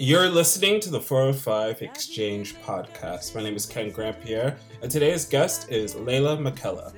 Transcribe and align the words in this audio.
You're 0.00 0.28
listening 0.28 0.78
to 0.82 0.90
the 0.90 1.00
405 1.00 1.82
Exchange 1.82 2.54
podcast. 2.60 3.34
My 3.34 3.42
name 3.42 3.56
is 3.56 3.66
Ken 3.66 3.90
Grand-Pierre, 3.90 4.56
and 4.80 4.88
today's 4.88 5.24
guest 5.24 5.72
is 5.72 5.96
Layla 5.96 6.38
McCalla. 6.38 6.94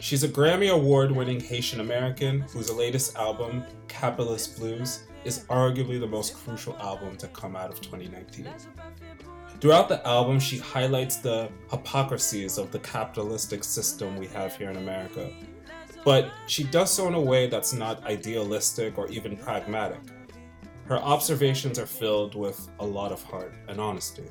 She's 0.00 0.24
a 0.24 0.28
Grammy 0.28 0.72
Award 0.72 1.12
winning 1.12 1.38
Haitian 1.38 1.78
American 1.78 2.40
whose 2.40 2.72
latest 2.72 3.14
album, 3.14 3.62
Capitalist 3.86 4.58
Blues, 4.58 5.04
is 5.24 5.44
arguably 5.44 6.00
the 6.00 6.06
most 6.08 6.34
crucial 6.34 6.76
album 6.78 7.16
to 7.16 7.28
come 7.28 7.54
out 7.54 7.70
of 7.70 7.80
2019. 7.80 8.48
Throughout 9.60 9.88
the 9.88 10.04
album, 10.04 10.40
she 10.40 10.58
highlights 10.58 11.18
the 11.18 11.48
hypocrisies 11.70 12.58
of 12.58 12.72
the 12.72 12.80
capitalistic 12.80 13.62
system 13.62 14.16
we 14.16 14.26
have 14.26 14.56
here 14.56 14.70
in 14.70 14.78
America. 14.78 15.30
But 16.04 16.32
she 16.48 16.64
does 16.64 16.92
so 16.92 17.06
in 17.06 17.14
a 17.14 17.20
way 17.20 17.46
that's 17.46 17.72
not 17.72 18.04
idealistic 18.04 18.98
or 18.98 19.06
even 19.10 19.36
pragmatic. 19.36 20.00
Her 20.86 20.98
observations 20.98 21.78
are 21.78 21.86
filled 21.86 22.34
with 22.34 22.68
a 22.78 22.84
lot 22.84 23.10
of 23.10 23.22
heart 23.22 23.54
and 23.68 23.80
honesty. 23.80 24.24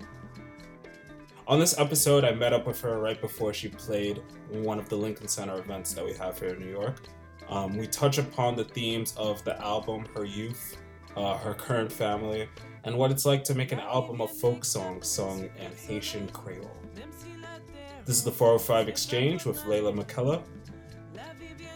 On 1.48 1.60
this 1.60 1.78
episode, 1.80 2.24
I 2.24 2.32
met 2.32 2.54
up 2.54 2.68
with 2.68 2.80
her 2.82 3.00
right 3.00 3.20
before 3.20 3.54
she 3.54 3.70
played 3.70 4.22
one 4.50 4.78
of 4.78 4.88
the 4.88 4.96
Lincoln 4.96 5.28
Center 5.28 5.58
events 5.58 5.94
that 5.94 6.06
we 6.06 6.14
have 6.14 6.40
here 6.40 6.50
in 6.50 6.60
New 6.60 6.72
York. 6.72 7.02
Um, 7.50 7.76
we 7.76 7.88
touch 7.88 8.18
upon 8.20 8.56
the 8.56 8.64
themes 8.64 9.16
of 9.18 9.44
the 9.44 9.60
album, 9.62 10.06
her 10.16 10.26
youth, 10.26 10.78
uh, 11.18 11.38
her 11.38 11.54
current 11.56 11.92
family, 11.92 12.48
and 12.84 12.96
what 12.96 13.12
it's 13.12 13.26
like 13.26 13.44
to 13.46 13.56
make 13.56 13.72
an 13.72 13.80
album 13.80 14.22
of 14.22 14.32
folk 14.32 14.64
songs 14.64 15.08
sung 15.08 15.50
in 15.58 15.72
Haitian 15.88 16.28
Creole. 16.30 16.72
This 18.06 18.18
is 18.18 18.24
the 18.24 18.32
405 18.32 18.88
Exchange 18.88 19.46
with 19.46 19.58
Layla 19.64 19.94
McCalla. 19.94 20.44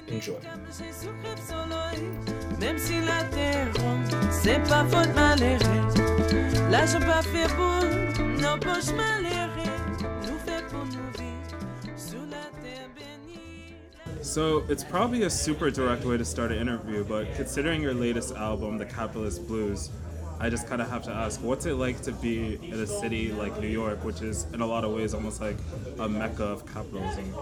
Enjoy. 0.10 0.40
Même 2.60 2.78
si 2.78 2.94
la 3.02 3.24
terre 3.26 3.68
c'est 4.32 4.60
pas 4.70 4.86
faute 4.86 5.14
pas 7.06 7.22
fait 7.22 7.48
pour 7.56 7.84
nos 8.42 8.58
poches 8.58 8.94
nous 10.24 10.38
fait 10.46 10.64
pour 10.70 10.86
nous 10.86 11.12
vivre 11.18 11.98
sous 11.98 12.26
la 12.30 12.46
terre 12.64 12.90
bénie. 12.96 13.76
So 14.24 14.64
it's 14.70 14.84
probably 14.84 15.24
a 15.24 15.30
super 15.30 15.70
direct 15.70 16.06
way 16.06 16.18
to 16.18 16.26
start 16.26 16.52
an 16.52 16.60
interview, 16.60 17.04
but 17.04 17.34
considering 17.36 17.82
your 17.82 17.94
latest 17.94 18.34
album, 18.36 18.78
The 18.78 18.86
Capitalist 18.86 19.46
Blues, 19.48 19.90
I 20.40 20.50
just 20.50 20.68
kind 20.68 20.82
of 20.82 20.90
have 20.90 21.04
to 21.04 21.12
ask, 21.12 21.42
what's 21.44 21.66
it 21.66 21.74
like 21.74 22.02
to 22.04 22.12
be 22.14 22.60
in 22.64 22.80
a 22.80 22.88
city 22.88 23.32
like 23.32 23.60
New 23.60 23.68
York, 23.68 24.04
which 24.06 24.22
is 24.22 24.46
in 24.54 24.62
a 24.62 24.66
lot 24.66 24.84
of 24.84 24.92
ways 24.94 25.14
almost 25.14 25.42
like 25.42 25.58
a 26.00 26.08
mecca 26.08 26.46
of 26.46 26.66
capitalism? 26.66 27.34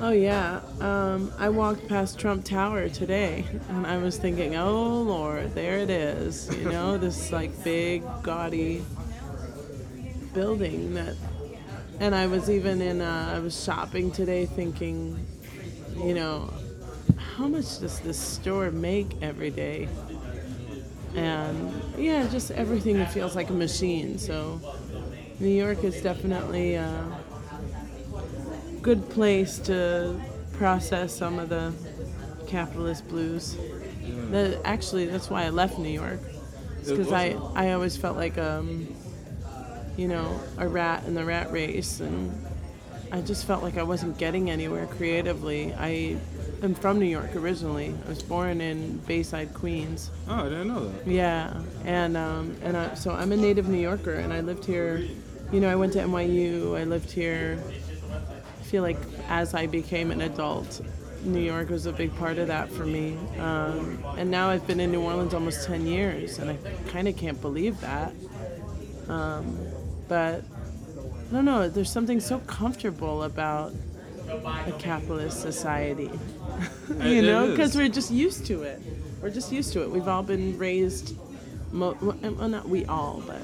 Oh 0.00 0.10
yeah, 0.10 0.60
um, 0.80 1.32
I 1.38 1.48
walked 1.48 1.88
past 1.88 2.18
Trump 2.20 2.44
Tower 2.44 2.88
today, 2.88 3.44
and 3.68 3.86
I 3.86 3.98
was 3.98 4.16
thinking, 4.16 4.54
oh 4.56 5.02
Lord, 5.02 5.54
there 5.54 5.78
it 5.78 5.90
is. 5.90 6.48
You 6.56 6.70
know, 6.70 6.98
this 7.04 7.32
like 7.32 7.64
big, 7.64 8.04
gaudy 8.22 8.84
building 10.34 10.94
that. 10.94 11.16
And 12.00 12.14
I 12.14 12.26
was 12.26 12.48
even 12.48 12.80
in. 12.80 13.00
Uh, 13.00 13.32
I 13.34 13.40
was 13.40 13.62
shopping 13.64 14.10
today, 14.12 14.46
thinking, 14.46 15.18
you 15.96 16.14
know, 16.14 16.52
how 17.36 17.48
much 17.48 17.80
does 17.80 18.00
this 18.00 18.18
store 18.18 18.70
make 18.70 19.20
every 19.22 19.50
day? 19.50 19.88
And 21.14 21.72
yeah, 21.96 22.28
just 22.28 22.50
everything 22.52 23.04
feels 23.06 23.34
like 23.34 23.50
a 23.50 23.54
machine. 23.54 24.18
So, 24.18 24.60
New 25.40 25.48
York 25.48 25.82
is 25.82 26.00
definitely. 26.02 26.76
Uh, 26.76 27.04
good 28.88 29.10
place 29.10 29.58
to 29.58 30.18
process 30.54 31.14
some 31.14 31.38
of 31.38 31.50
the 31.50 31.70
capitalist 32.46 33.06
blues. 33.06 33.54
That, 34.30 34.62
actually, 34.64 35.04
that's 35.04 35.28
why 35.28 35.44
I 35.44 35.50
left 35.50 35.78
New 35.78 35.90
York. 35.90 36.20
Because 36.86 37.12
I, 37.12 37.36
I 37.54 37.72
always 37.72 37.98
felt 37.98 38.16
like, 38.16 38.38
um, 38.38 38.88
you 39.98 40.08
know, 40.08 40.40
a 40.56 40.66
rat 40.66 41.04
in 41.04 41.12
the 41.12 41.22
rat 41.22 41.52
race. 41.52 42.00
And 42.00 42.32
I 43.12 43.20
just 43.20 43.46
felt 43.46 43.62
like 43.62 43.76
I 43.76 43.82
wasn't 43.82 44.16
getting 44.16 44.48
anywhere 44.48 44.86
creatively. 44.86 45.74
I 45.74 46.16
am 46.62 46.74
from 46.74 46.98
New 46.98 47.12
York 47.18 47.36
originally. 47.36 47.94
I 48.06 48.08
was 48.08 48.22
born 48.22 48.62
in 48.62 48.96
Bayside, 49.06 49.52
Queens. 49.52 50.10
Oh, 50.28 50.34
I 50.34 50.42
didn't 50.44 50.68
know 50.68 50.88
that. 50.88 51.06
Yeah. 51.06 51.60
And, 51.84 52.16
um, 52.16 52.56
and 52.62 52.74
I, 52.74 52.94
so 52.94 53.10
I'm 53.10 53.32
a 53.32 53.36
native 53.36 53.68
New 53.68 53.82
Yorker, 53.82 54.14
and 54.14 54.32
I 54.32 54.40
lived 54.40 54.64
here. 54.64 55.06
You 55.52 55.60
know, 55.60 55.68
I 55.68 55.76
went 55.76 55.92
to 55.92 55.98
NYU. 55.98 56.80
I 56.80 56.84
lived 56.84 57.10
here 57.10 57.58
feel 58.68 58.82
like 58.82 58.98
as 59.28 59.54
I 59.54 59.66
became 59.66 60.10
an 60.10 60.20
adult, 60.20 60.82
New 61.24 61.40
York 61.40 61.70
was 61.70 61.86
a 61.86 61.92
big 61.92 62.14
part 62.16 62.36
of 62.38 62.48
that 62.48 62.70
for 62.70 62.84
me. 62.84 63.16
Um, 63.38 64.04
and 64.18 64.30
now 64.30 64.50
I've 64.50 64.66
been 64.66 64.78
in 64.78 64.92
New 64.92 65.00
Orleans 65.00 65.32
almost 65.32 65.66
10 65.66 65.86
years, 65.86 66.38
and 66.38 66.50
I 66.50 66.56
kind 66.90 67.08
of 67.08 67.16
can't 67.16 67.40
believe 67.40 67.80
that. 67.80 68.12
Um, 69.08 69.58
but 70.06 70.44
I 71.28 71.32
don't 71.32 71.46
know, 71.46 71.68
there's 71.68 71.90
something 71.90 72.20
so 72.20 72.40
comfortable 72.40 73.22
about 73.22 73.72
a 74.66 74.72
capitalist 74.78 75.40
society. 75.40 76.10
you 77.02 77.22
know, 77.22 77.50
because 77.50 77.74
we're 77.74 77.88
just 77.88 78.10
used 78.10 78.44
to 78.46 78.62
it. 78.62 78.80
We're 79.22 79.30
just 79.30 79.50
used 79.50 79.72
to 79.72 79.82
it. 79.82 79.90
We've 79.90 80.08
all 80.08 80.22
been 80.22 80.58
raised, 80.58 81.16
mo- 81.72 81.96
well, 82.00 82.48
not 82.48 82.68
we 82.68 82.84
all, 82.84 83.22
but 83.26 83.40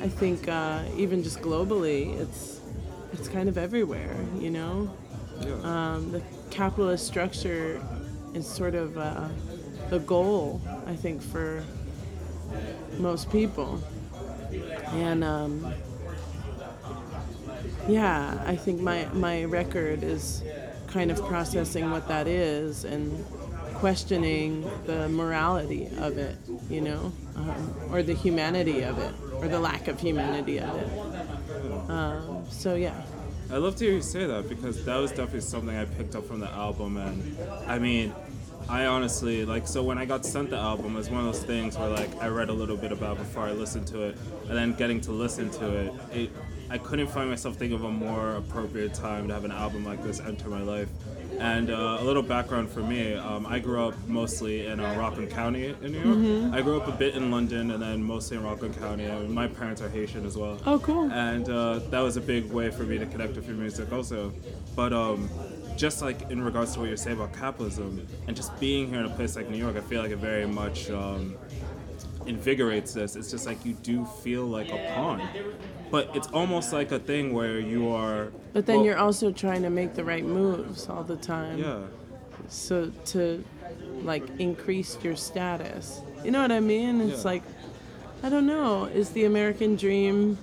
I 0.00 0.08
think 0.08 0.48
uh, 0.48 0.82
even 0.96 1.24
just 1.24 1.40
globally, 1.40 2.16
it's 2.20 2.60
it's 3.12 3.28
kind 3.28 3.48
of 3.48 3.58
everywhere, 3.58 4.16
you 4.38 4.50
know. 4.50 4.90
Yeah. 5.40 5.54
Um, 5.62 6.12
the 6.12 6.22
capitalist 6.50 7.06
structure 7.06 7.80
is 8.34 8.46
sort 8.46 8.74
of 8.74 8.98
uh, 8.98 9.28
the 9.90 10.00
goal, 10.00 10.60
I 10.86 10.96
think, 10.96 11.22
for 11.22 11.64
most 12.98 13.30
people. 13.30 13.82
And 14.92 15.22
um, 15.22 15.72
yeah, 17.88 18.42
I 18.46 18.56
think 18.56 18.80
my, 18.80 19.06
my 19.12 19.44
record 19.44 20.02
is 20.02 20.42
kind 20.88 21.10
of 21.10 21.22
processing 21.26 21.90
what 21.90 22.08
that 22.08 22.26
is 22.26 22.84
and 22.84 23.24
questioning 23.74 24.68
the 24.86 25.08
morality 25.08 25.88
of 25.98 26.18
it, 26.18 26.36
you 26.68 26.80
know, 26.80 27.12
um, 27.36 27.74
or 27.90 28.02
the 28.02 28.14
humanity 28.14 28.82
of 28.82 28.98
it, 28.98 29.14
or 29.34 29.46
the 29.46 29.60
lack 29.60 29.86
of 29.86 30.00
humanity 30.00 30.58
of 30.58 30.74
it. 30.74 31.90
Um, 31.90 32.37
so 32.50 32.74
yeah. 32.74 33.00
I 33.50 33.56
love 33.56 33.76
to 33.76 33.84
hear 33.84 33.94
you 33.94 34.02
say 34.02 34.26
that 34.26 34.48
because 34.48 34.84
that 34.84 34.96
was 34.96 35.10
definitely 35.10 35.40
something 35.40 35.74
I 35.74 35.86
picked 35.86 36.14
up 36.14 36.26
from 36.26 36.40
the 36.40 36.50
album, 36.50 36.98
and 36.98 37.36
I 37.66 37.78
mean, 37.78 38.14
I 38.68 38.84
honestly 38.84 39.46
like 39.46 39.66
so 39.66 39.82
when 39.82 39.96
I 39.96 40.04
got 40.04 40.26
sent 40.26 40.50
the 40.50 40.58
album, 40.58 40.94
it 40.94 40.98
was 40.98 41.10
one 41.10 41.26
of 41.26 41.32
those 41.32 41.42
things 41.42 41.78
where 41.78 41.88
like 41.88 42.14
I 42.20 42.28
read 42.28 42.50
a 42.50 42.52
little 42.52 42.76
bit 42.76 42.92
about 42.92 43.16
before 43.16 43.44
I 43.44 43.52
listened 43.52 43.86
to 43.88 44.02
it, 44.02 44.18
and 44.48 44.56
then 44.56 44.74
getting 44.74 45.00
to 45.02 45.12
listen 45.12 45.50
to 45.52 45.76
it, 45.76 45.92
it 46.12 46.30
I 46.70 46.76
couldn't 46.76 47.06
find 47.06 47.30
myself 47.30 47.56
thinking 47.56 47.78
of 47.78 47.84
a 47.84 47.90
more 47.90 48.36
appropriate 48.36 48.92
time 48.92 49.28
to 49.28 49.34
have 49.34 49.44
an 49.44 49.52
album 49.52 49.86
like 49.86 50.02
this 50.02 50.20
enter 50.20 50.48
my 50.48 50.60
life. 50.60 50.90
And 51.38 51.70
uh, 51.70 51.98
a 52.00 52.04
little 52.04 52.22
background 52.22 52.70
for 52.70 52.80
me 52.80 53.14
um, 53.14 53.46
I 53.46 53.58
grew 53.58 53.86
up 53.86 53.94
mostly 54.06 54.66
in 54.66 54.80
uh, 54.80 54.94
Rockland 54.98 55.30
County 55.30 55.74
in 55.82 55.92
New 55.92 56.00
York. 56.00 56.18
Mm-hmm. 56.18 56.54
I 56.54 56.62
grew 56.62 56.80
up 56.80 56.88
a 56.88 56.92
bit 56.92 57.14
in 57.14 57.30
London 57.30 57.70
and 57.70 57.82
then 57.82 58.02
mostly 58.02 58.36
in 58.36 58.42
Rockland 58.42 58.78
County. 58.78 59.04
And 59.04 59.30
my 59.30 59.46
parents 59.46 59.80
are 59.82 59.88
Haitian 59.88 60.26
as 60.26 60.36
well. 60.36 60.58
Oh, 60.66 60.78
cool. 60.78 61.10
And 61.12 61.48
uh, 61.48 61.78
that 61.90 62.00
was 62.00 62.16
a 62.16 62.20
big 62.20 62.50
way 62.50 62.70
for 62.70 62.82
me 62.82 62.98
to 62.98 63.06
connect 63.06 63.36
with 63.36 63.46
your 63.46 63.56
music 63.56 63.92
also. 63.92 64.32
But 64.74 64.92
um, 64.92 65.28
just 65.76 66.02
like 66.02 66.30
in 66.30 66.42
regards 66.42 66.74
to 66.74 66.80
what 66.80 66.88
you're 66.88 66.96
saying 66.96 67.16
about 67.16 67.32
capitalism 67.32 68.06
and 68.26 68.36
just 68.36 68.58
being 68.58 68.88
here 68.88 68.98
in 68.98 69.06
a 69.06 69.14
place 69.14 69.36
like 69.36 69.48
New 69.48 69.56
York, 69.58 69.76
I 69.76 69.80
feel 69.80 70.02
like 70.02 70.10
it 70.10 70.18
very 70.18 70.46
much 70.46 70.90
um, 70.90 71.36
invigorates 72.28 72.92
this. 72.92 73.16
It's 73.16 73.30
just 73.30 73.46
like 73.46 73.64
you 73.64 73.74
do 73.74 74.04
feel 74.22 74.44
like 74.44 74.70
a 74.70 74.92
pawn 74.94 75.28
but 75.90 76.14
it's 76.14 76.28
almost 76.28 76.72
like 76.72 76.92
a 76.92 76.98
thing 76.98 77.32
where 77.32 77.58
you 77.58 77.88
are. 77.88 78.32
But 78.52 78.66
then 78.66 78.76
well, 78.76 78.86
you're 78.86 78.98
also 78.98 79.30
trying 79.30 79.62
to 79.62 79.70
make 79.70 79.94
the 79.94 80.04
right 80.04 80.24
moves 80.24 80.88
all 80.88 81.02
the 81.02 81.16
time. 81.16 81.58
Yeah. 81.58 81.80
So 82.48 82.90
to 83.06 83.44
like 84.02 84.24
increase 84.38 84.96
your 85.02 85.16
status. 85.16 86.00
You 86.24 86.30
know 86.30 86.42
what 86.42 86.52
I 86.52 86.60
mean? 86.60 87.00
It's 87.00 87.24
yeah. 87.24 87.30
like 87.30 87.42
I 88.22 88.28
don't 88.28 88.46
know, 88.46 88.84
is 88.84 89.10
the 89.10 89.24
American 89.24 89.76
dream 89.76 90.38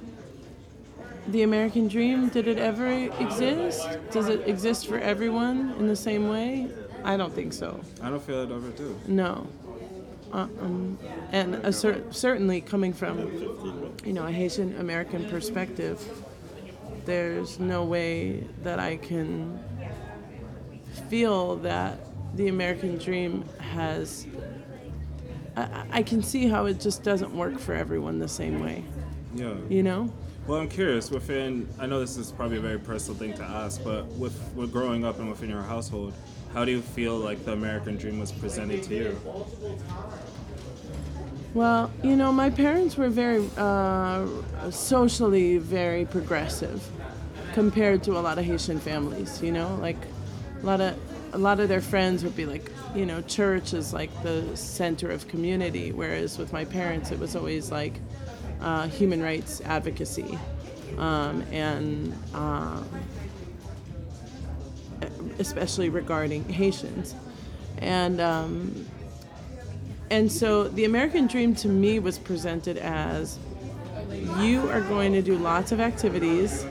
the 1.28 1.42
American 1.42 1.88
dream 1.88 2.30
did 2.30 2.48
it 2.48 2.60
ever 2.60 2.88
exist? 3.20 3.88
Does 4.12 4.30
it 4.30 4.48
exist 4.48 4.88
for 4.88 5.00
everyone 5.00 5.74
in 5.80 5.88
the 5.88 5.96
same 5.96 6.30
way? 6.30 6.70
I 7.04 7.18
don't 7.18 7.34
think 7.34 7.52
so. 7.52 7.80
I 8.02 8.10
don't 8.10 8.22
feel 8.22 8.44
it 8.44 8.52
ever 8.52 8.70
do. 8.70 9.00
No. 9.08 9.48
Uh, 10.36 10.48
um, 10.60 11.00
and 11.32 11.74
cer- 11.74 12.04
certainly 12.12 12.60
coming 12.60 12.92
from, 12.92 13.20
you 14.04 14.12
know, 14.12 14.26
a 14.26 14.32
Haitian 14.32 14.78
American 14.82 15.24
perspective, 15.30 15.98
there's 17.06 17.58
no 17.58 17.86
way 17.86 18.44
that 18.62 18.78
I 18.78 18.98
can 18.98 19.58
feel 21.10 21.56
that 21.58 22.00
the 22.36 22.50
American 22.50 22.98
dream 22.98 23.46
has. 23.60 24.28
I, 25.56 25.86
I 25.90 26.04
can 26.04 26.22
see 26.22 26.48
how 26.50 26.66
it 26.66 26.82
just 26.82 27.02
doesn't 27.02 27.34
work 27.34 27.58
for 27.58 27.74
everyone 27.74 28.20
the 28.20 28.28
same 28.28 28.62
way. 28.62 28.84
Yeah. 29.36 29.54
You 29.70 29.84
know. 29.84 30.12
Well, 30.48 30.60
I'm 30.60 30.68
curious. 30.68 31.12
Within, 31.12 31.70
I 31.80 31.86
know 31.86 32.02
this 32.02 32.18
is 32.18 32.34
probably 32.34 32.58
a 32.58 32.62
very 32.62 32.78
personal 32.78 33.18
thing 33.18 33.34
to 33.36 33.44
ask, 33.44 33.82
but 33.86 34.06
with, 34.08 34.38
with 34.54 34.74
growing 34.74 35.06
up 35.06 35.18
and 35.18 35.30
within 35.30 35.50
your 35.50 35.62
household, 35.62 36.14
how 36.56 36.64
do 36.64 36.72
you 36.72 36.82
feel 36.82 37.18
like 37.18 37.44
the 37.44 37.52
American 37.52 37.98
dream 37.98 38.18
was 38.18 38.32
presented 38.32 38.82
to 38.82 38.96
you? 38.96 39.22
Well, 41.54 41.92
you 42.02 42.16
know, 42.16 42.32
my 42.32 42.50
parents 42.50 42.96
were 42.96 43.10
very 43.10 43.46
uh, 43.58 44.26
socially 44.72 45.58
very 45.58 46.06
progressive 46.06 46.82
compared 47.54 48.04
to 48.04 48.14
a 48.14 48.22
lot 48.22 48.38
of 48.38 48.46
Haitian 48.46 48.80
families. 48.80 49.44
You 49.44 49.52
know, 49.52 49.76
like 49.82 49.98
a 50.64 50.66
lot 50.66 50.80
of 50.80 50.98
a 51.34 51.38
lot 51.38 51.60
of 51.60 51.68
their 51.68 51.82
friends 51.82 52.24
would 52.24 52.38
be 52.38 52.46
like, 52.46 52.72
you 52.96 53.06
know, 53.06 53.22
church 53.22 53.74
is 53.74 53.92
like 53.92 54.12
the 54.24 54.56
center 54.56 55.12
of 55.12 55.28
community, 55.28 55.92
whereas 55.92 56.38
with 56.38 56.54
my 56.54 56.64
parents, 56.64 57.12
it 57.12 57.20
was 57.20 57.36
always 57.36 57.70
like 57.70 58.00
uh, 58.62 58.88
human 58.88 59.22
rights 59.22 59.62
advocacy 59.66 60.40
um, 60.98 61.42
and 61.52 62.14
um, 62.34 62.88
especially 65.40 65.90
regarding 65.90 66.48
Haitians. 66.50 67.16
And 67.80 68.22
um, 68.22 68.86
and 70.10 70.32
so 70.32 70.66
the 70.66 70.86
American 70.86 71.28
dream 71.28 71.56
to 71.56 71.68
me 71.68 72.00
was 72.00 72.20
presented 72.20 72.78
as 72.78 73.40
you 74.40 74.70
are 74.70 74.82
going 74.82 75.14
to 75.14 75.22
do 75.22 75.38
lots 75.38 75.72
of 75.72 75.80
activities. 75.80 76.66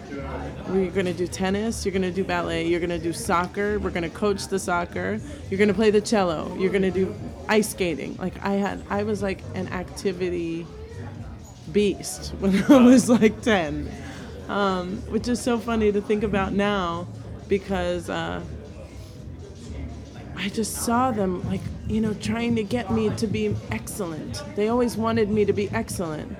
You're 0.72 0.90
going 0.90 1.06
to 1.06 1.12
do 1.12 1.26
tennis, 1.26 1.84
you're 1.84 1.92
going 1.92 2.02
to 2.02 2.10
do 2.10 2.24
ballet, 2.24 2.66
you're 2.66 2.80
going 2.80 2.90
to 2.90 2.98
do 2.98 3.12
soccer, 3.12 3.78
we're 3.78 3.90
going 3.90 4.08
to 4.08 4.16
coach 4.16 4.48
the 4.48 4.58
soccer, 4.58 5.20
you're 5.50 5.58
going 5.58 5.68
to 5.68 5.74
play 5.74 5.90
the 5.90 6.00
cello, 6.00 6.56
you're 6.58 6.70
going 6.70 6.82
to 6.82 6.90
do 6.90 7.14
ice 7.48 7.70
skating. 7.70 8.16
Like 8.16 8.42
I 8.42 8.52
had 8.52 8.82
I 8.88 9.02
was 9.02 9.22
like 9.22 9.42
an 9.54 9.68
activity 9.68 10.66
beast 11.72 12.30
when 12.38 12.64
I 12.70 12.78
was 12.78 13.08
like 13.10 13.42
10. 13.42 13.90
Um, 14.48 14.98
which 15.08 15.26
is 15.26 15.40
so 15.40 15.58
funny 15.58 15.90
to 15.90 16.02
think 16.02 16.22
about 16.22 16.52
now 16.52 17.06
because 17.48 18.10
uh, 18.10 18.42
I 20.44 20.48
just 20.50 20.74
saw 20.74 21.10
them 21.10 21.42
like, 21.48 21.62
you 21.88 22.02
know, 22.02 22.12
trying 22.12 22.54
to 22.56 22.62
get 22.62 22.90
me 22.90 23.08
to 23.16 23.26
be 23.26 23.56
excellent. 23.70 24.42
They 24.56 24.68
always 24.68 24.94
wanted 24.94 25.30
me 25.30 25.46
to 25.46 25.54
be 25.54 25.70
excellent, 25.70 26.36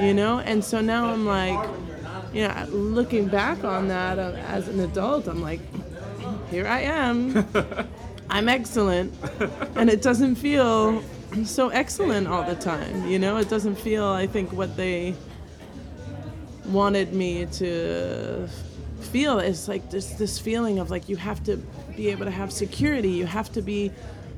you 0.00 0.14
know? 0.14 0.38
And 0.38 0.64
so 0.64 0.80
now 0.80 1.12
I'm 1.12 1.26
like, 1.26 1.68
you 2.32 2.48
know, 2.48 2.66
looking 2.70 3.28
back 3.28 3.62
on 3.62 3.88
that 3.88 4.18
uh, 4.18 4.32
as 4.46 4.68
an 4.68 4.80
adult, 4.80 5.28
I'm 5.28 5.42
like, 5.42 5.60
here 6.50 6.66
I 6.66 6.80
am. 6.80 7.46
I'm 8.30 8.48
excellent. 8.48 9.12
And 9.76 9.90
it 9.90 10.00
doesn't 10.00 10.36
feel 10.36 11.04
so 11.44 11.68
excellent 11.68 12.28
all 12.28 12.44
the 12.44 12.56
time, 12.56 13.06
you 13.06 13.18
know? 13.18 13.36
It 13.36 13.50
doesn't 13.50 13.76
feel, 13.76 14.06
I 14.06 14.26
think, 14.26 14.50
what 14.54 14.78
they 14.78 15.14
wanted 16.64 17.12
me 17.12 17.44
to 17.44 18.48
feel 19.12 19.38
is 19.38 19.68
like 19.68 19.90
this 19.90 20.14
this 20.14 20.38
feeling 20.38 20.78
of 20.78 20.90
like 20.90 21.08
you 21.08 21.16
have 21.16 21.44
to 21.44 21.56
be 21.96 22.08
able 22.08 22.24
to 22.24 22.30
have 22.30 22.50
security. 22.50 23.10
You 23.10 23.26
have 23.26 23.52
to 23.52 23.62
be 23.62 23.92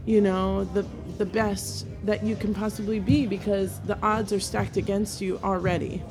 you 0.05 0.21
know 0.21 0.65
the 0.65 0.85
the 1.19 1.25
best 1.25 1.87
that 2.05 2.25
you 2.25 2.37
can 2.37 2.53
possibly 2.53 3.01
be 3.01 3.27
because 3.27 3.81
the 3.81 3.99
odds 4.03 4.33
are 4.33 4.41
stacked 4.41 4.77
against 4.77 5.21
you 5.21 5.39
already 5.43 6.03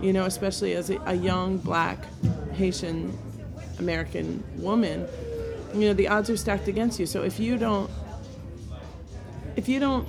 you 0.00 0.12
know 0.12 0.24
especially 0.24 0.72
as 0.74 0.88
a, 0.88 0.98
a 1.04 1.14
young 1.14 1.58
black 1.58 1.98
haitian 2.54 3.16
american 3.78 4.42
woman. 4.56 5.06
You 5.74 5.88
know 5.88 5.94
the 5.94 6.08
odds 6.08 6.30
are 6.30 6.36
stacked 6.36 6.68
against 6.68 7.00
you. 7.00 7.06
So 7.06 7.22
if 7.22 7.40
you 7.40 7.58
don't 7.58 7.90
if 9.56 9.68
you 9.68 9.80
don't 9.80 10.06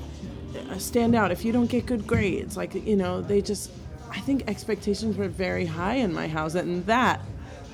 uh, 0.70 0.78
stand 0.78 1.16
out 1.16 1.32
if 1.32 1.44
you 1.44 1.52
don't 1.52 1.68
get 1.68 1.86
good 1.86 2.06
grades 2.06 2.56
like 2.56 2.76
you 2.76 2.96
know 2.96 3.22
they 3.22 3.42
just 3.42 3.72
I 4.14 4.20
think 4.20 4.44
expectations 4.48 5.18
were 5.18 5.28
very 5.28 5.66
high 5.66 5.96
in 5.96 6.14
my 6.14 6.28
house, 6.28 6.54
and 6.54 6.86
that 6.86 7.20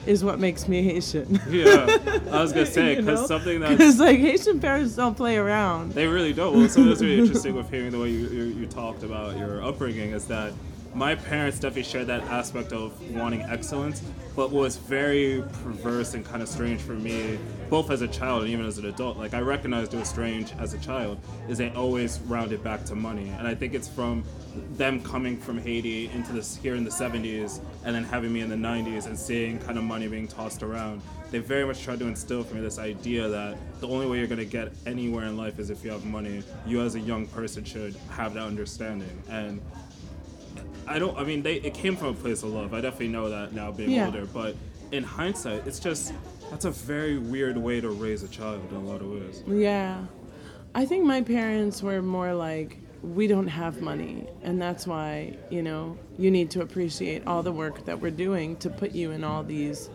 is 0.06 0.24
what 0.24 0.40
makes 0.40 0.68
me 0.68 0.84
Haitian. 0.84 1.40
yeah, 1.50 1.98
I 2.32 2.42
was 2.42 2.54
gonna 2.54 2.66
say 2.80 2.96
because 2.96 3.28
something 3.28 3.60
that 3.60 3.70
because 3.70 4.00
like 4.00 4.20
Haitian 4.20 4.60
parents 4.60 4.96
don't 4.96 5.16
play 5.16 5.38
around. 5.38 5.94
They 5.94 6.08
really 6.08 6.34
don't. 6.34 6.56
Well, 6.58 6.70
something 6.70 6.90
that's 6.90 7.02
really 7.02 7.20
interesting 7.20 7.56
with 7.56 7.70
hearing 7.70 7.92
the 7.92 8.00
way 8.00 8.10
you, 8.10 8.28
you, 8.28 8.44
you 8.44 8.66
talked 8.66 9.04
about 9.04 9.38
your 9.38 9.64
upbringing 9.64 10.12
is 10.12 10.26
that 10.26 10.54
my 10.94 11.16
parents 11.16 11.60
definitely 11.60 11.84
shared 11.84 12.08
that 12.08 12.24
aspect 12.24 12.74
of 12.74 13.00
wanting 13.16 13.42
excellence, 13.44 14.02
but 14.36 14.52
what 14.52 14.62
was 14.62 14.78
very 14.78 15.44
perverse 15.64 16.14
and 16.14 16.26
kind 16.26 16.42
of 16.42 16.48
strange 16.48 16.82
for 16.82 16.94
me, 16.94 17.38
both 17.70 17.92
as 17.92 18.02
a 18.02 18.08
child 18.08 18.44
and 18.44 18.52
even 18.52 18.66
as 18.66 18.78
an 18.78 18.86
adult, 18.86 19.18
like 19.18 19.34
I 19.34 19.42
recognized 19.42 19.94
it 19.94 19.98
was 19.98 20.10
strange 20.10 20.54
as 20.60 20.74
a 20.74 20.80
child, 20.80 21.20
is 21.48 21.58
they 21.58 21.70
always 21.72 22.20
rounded 22.22 22.64
back 22.64 22.86
to 22.86 22.96
money. 22.96 23.30
And 23.38 23.48
I 23.48 23.54
think 23.54 23.74
it's 23.74 23.88
from 23.88 24.24
them 24.72 25.02
coming 25.04 25.38
from 25.38 25.58
Haiti 25.60 26.10
into 26.10 26.34
this 26.34 26.56
here 26.58 26.76
in 26.76 26.84
the 26.84 26.90
70s 26.90 27.62
and 27.86 27.96
then 27.96 28.04
having 28.04 28.34
me 28.34 28.42
in 28.42 28.50
the 28.50 28.56
90s 28.56 29.06
and 29.06 29.18
seeing 29.18 29.60
kind 29.60 29.78
of 29.78 29.84
money 29.84 30.08
being 30.08 30.28
tossed 30.28 30.64
around. 30.64 31.02
They 31.32 31.40
very 31.40 31.66
much 31.66 31.84
tried 31.84 32.00
to 32.00 32.08
instill 32.08 32.44
for 32.44 32.56
me 32.56 32.62
this 32.62 32.80
idea 32.80 33.28
that 33.28 33.58
the 33.80 33.88
only 33.88 34.08
way 34.08 34.18
you're 34.18 34.28
going 34.28 34.40
to 34.40 34.46
get 34.46 34.72
anywhere 34.88 35.26
in 35.26 35.38
life 35.38 35.60
is 35.60 35.70
if 35.70 35.84
you 35.84 35.92
have 35.92 36.04
money. 36.04 36.44
You 36.66 36.82
as 36.82 36.96
a 36.96 37.00
young 37.00 37.28
person 37.28 37.64
should 37.64 37.96
have 38.10 38.34
that 38.34 38.44
understanding. 38.44 39.22
And 39.30 39.62
I 40.90 41.00
don't. 41.00 41.18
I 41.18 41.24
mean, 41.24 41.44
they 41.44 41.56
it 41.56 41.74
came 41.74 41.96
from 41.96 42.08
a 42.08 42.14
place 42.14 42.44
of 42.44 42.50
love. 42.50 42.74
I 42.74 42.82
definitely 42.82 43.10
know 43.10 43.30
that 43.30 43.54
now, 43.54 43.72
being 43.72 43.92
Yeah. 43.92 44.08
older. 44.08 44.26
But 44.26 44.56
in 44.92 45.04
hindsight, 45.04 45.68
it's 45.68 45.80
just 45.80 46.14
that's 46.50 46.66
a 46.66 46.72
very 46.72 47.18
weird 47.20 47.58
way 47.58 47.80
to 47.80 47.90
raise 47.90 48.24
a 48.24 48.28
child 48.28 48.62
in 48.70 48.76
a 48.76 48.80
lot 48.80 49.02
of 49.02 49.10
ways. 49.12 49.44
Yeah. 49.48 50.04
I 50.74 50.86
think 50.86 51.06
my 51.06 51.22
parents 51.22 51.82
were 51.84 52.02
more 52.02 52.34
like, 52.34 52.78
we 53.04 53.28
don't 53.28 53.48
have 53.48 53.82
money. 53.82 54.28
And 54.44 54.60
that's 54.62 54.88
why, 54.88 55.36
you 55.52 55.62
know, 55.62 55.98
you 56.18 56.32
need 56.32 56.50
to 56.52 56.62
appreciate 56.62 57.26
all 57.28 57.44
the 57.44 57.52
work 57.52 57.86
that 57.86 58.00
we're 58.02 58.12
doing 58.12 58.56
to 58.58 58.70
put 58.70 58.92
you 58.94 59.12
in 59.12 59.24
all 59.24 59.44
these 59.44 59.90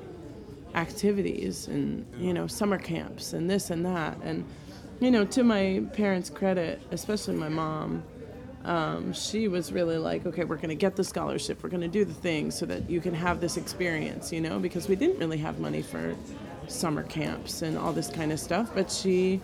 activities 0.75 1.69
and, 1.69 2.05
you 2.19 2.32
know, 2.32 2.46
summer 2.46 2.79
camps 2.79 3.32
and 3.32 3.49
this 3.50 3.70
and 3.70 3.85
that. 3.87 4.17
And, 4.25 4.44
you 5.00 5.11
know, 5.11 5.25
to 5.26 5.43
my 5.44 5.82
parents' 5.93 6.31
credit, 6.31 6.81
especially 6.91 7.35
my 7.35 7.49
mom, 7.49 8.02
um, 8.64 9.12
she 9.12 9.49
was 9.49 9.72
really 9.72 9.99
like, 9.99 10.25
okay, 10.26 10.44
we're 10.44 10.56
going 10.56 10.70
to 10.70 10.75
get 10.75 10.96
the 10.96 11.05
scholarship, 11.05 11.62
we're 11.62 11.70
going 11.70 11.82
to 11.82 11.88
do 11.88 12.05
the 12.05 12.14
thing 12.14 12.50
so 12.50 12.66
that 12.66 12.88
you 12.88 13.00
can 13.00 13.14
have 13.14 13.40
this 13.40 13.56
experience, 13.56 14.32
you 14.32 14.40
know, 14.40 14.58
because 14.58 14.88
we 14.88 14.96
didn't 14.96 15.19
really 15.19 15.38
have 15.38 15.58
money 15.58 15.82
for 15.82 16.14
summer 16.66 17.02
camps 17.02 17.62
and 17.62 17.76
all 17.76 17.93
this 17.93 18.08
kind 18.08 18.32
of 18.32 18.40
stuff. 18.40 18.70
But 18.75 18.90
she 18.90 19.40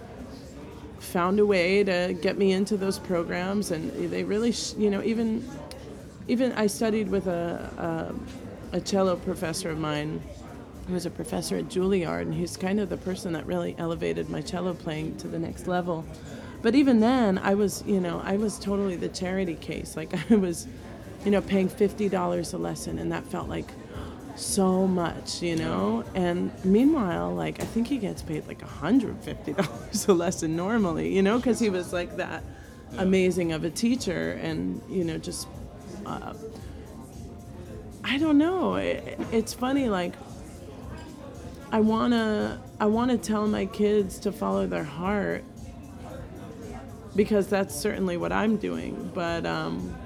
found 0.98 1.38
a 1.38 1.46
way 1.46 1.84
to 1.84 2.16
get 2.20 2.38
me 2.38 2.52
into 2.52 2.76
those 2.76 2.98
programs, 2.98 3.70
and 3.70 3.90
they 4.10 4.24
really, 4.24 4.54
you 4.78 4.90
know, 4.90 5.02
even 5.02 5.48
even 6.28 6.52
I 6.52 6.66
studied 6.66 7.08
with 7.08 7.26
a, 7.26 8.12
a 8.72 8.76
a 8.76 8.80
cello 8.80 9.16
professor 9.16 9.70
of 9.70 9.78
mine 9.78 10.22
who 10.86 10.94
was 10.94 11.06
a 11.06 11.10
professor 11.10 11.56
at 11.56 11.66
Juilliard, 11.66 12.22
and 12.22 12.34
he's 12.34 12.56
kind 12.56 12.80
of 12.80 12.88
the 12.88 12.96
person 12.96 13.32
that 13.32 13.46
really 13.46 13.74
elevated 13.78 14.28
my 14.28 14.40
cello 14.40 14.74
playing 14.74 15.16
to 15.18 15.28
the 15.28 15.38
next 15.38 15.66
level. 15.66 16.04
But 16.62 16.74
even 16.74 17.00
then, 17.00 17.38
I 17.38 17.54
was, 17.54 17.82
you 17.86 18.00
know, 18.00 18.20
I 18.24 18.36
was 18.36 18.58
totally 18.58 18.96
the 18.96 19.08
charity 19.08 19.54
case. 19.54 19.96
Like 19.96 20.12
I 20.30 20.36
was, 20.36 20.66
you 21.24 21.30
know, 21.30 21.40
paying 21.40 21.68
fifty 21.68 22.08
dollars 22.08 22.52
a 22.52 22.58
lesson, 22.58 22.98
and 22.98 23.12
that 23.12 23.24
felt 23.24 23.48
like 23.48 23.70
so 24.36 24.86
much, 24.86 25.42
you 25.42 25.56
know. 25.56 26.04
And 26.14 26.52
meanwhile, 26.64 27.34
like 27.34 27.60
I 27.60 27.64
think 27.64 27.86
he 27.88 27.98
gets 27.98 28.22
paid 28.22 28.46
like 28.46 28.62
hundred 28.62 29.18
fifty 29.22 29.52
dollars 29.60 30.08
a 30.08 30.12
lesson 30.12 30.56
normally, 30.56 31.14
you 31.14 31.22
know, 31.22 31.36
because 31.38 31.58
he 31.58 31.70
was 31.70 31.92
like 31.92 32.16
that 32.16 32.42
amazing 32.98 33.52
of 33.52 33.64
a 33.64 33.70
teacher, 33.70 34.32
and 34.42 34.82
you 34.88 35.04
know, 35.04 35.18
just 35.18 35.48
uh, 36.06 36.34
I 38.04 38.18
don't 38.18 38.38
know. 38.38 38.76
It, 38.76 39.18
it's 39.32 39.54
funny, 39.54 39.88
like 39.88 40.14
I 41.72 41.80
wanna 41.80 42.60
I 42.80 42.86
wanna 42.86 43.16
tell 43.18 43.46
my 43.46 43.66
kids 43.66 44.18
to 44.20 44.32
follow 44.32 44.66
their 44.66 44.84
heart 44.84 45.44
because 47.16 47.48
that's 47.48 47.74
certainly 47.74 48.16
what 48.16 48.32
I'm 48.32 48.56
doing. 48.56 49.10
But 49.14 49.46
um, 49.46 49.96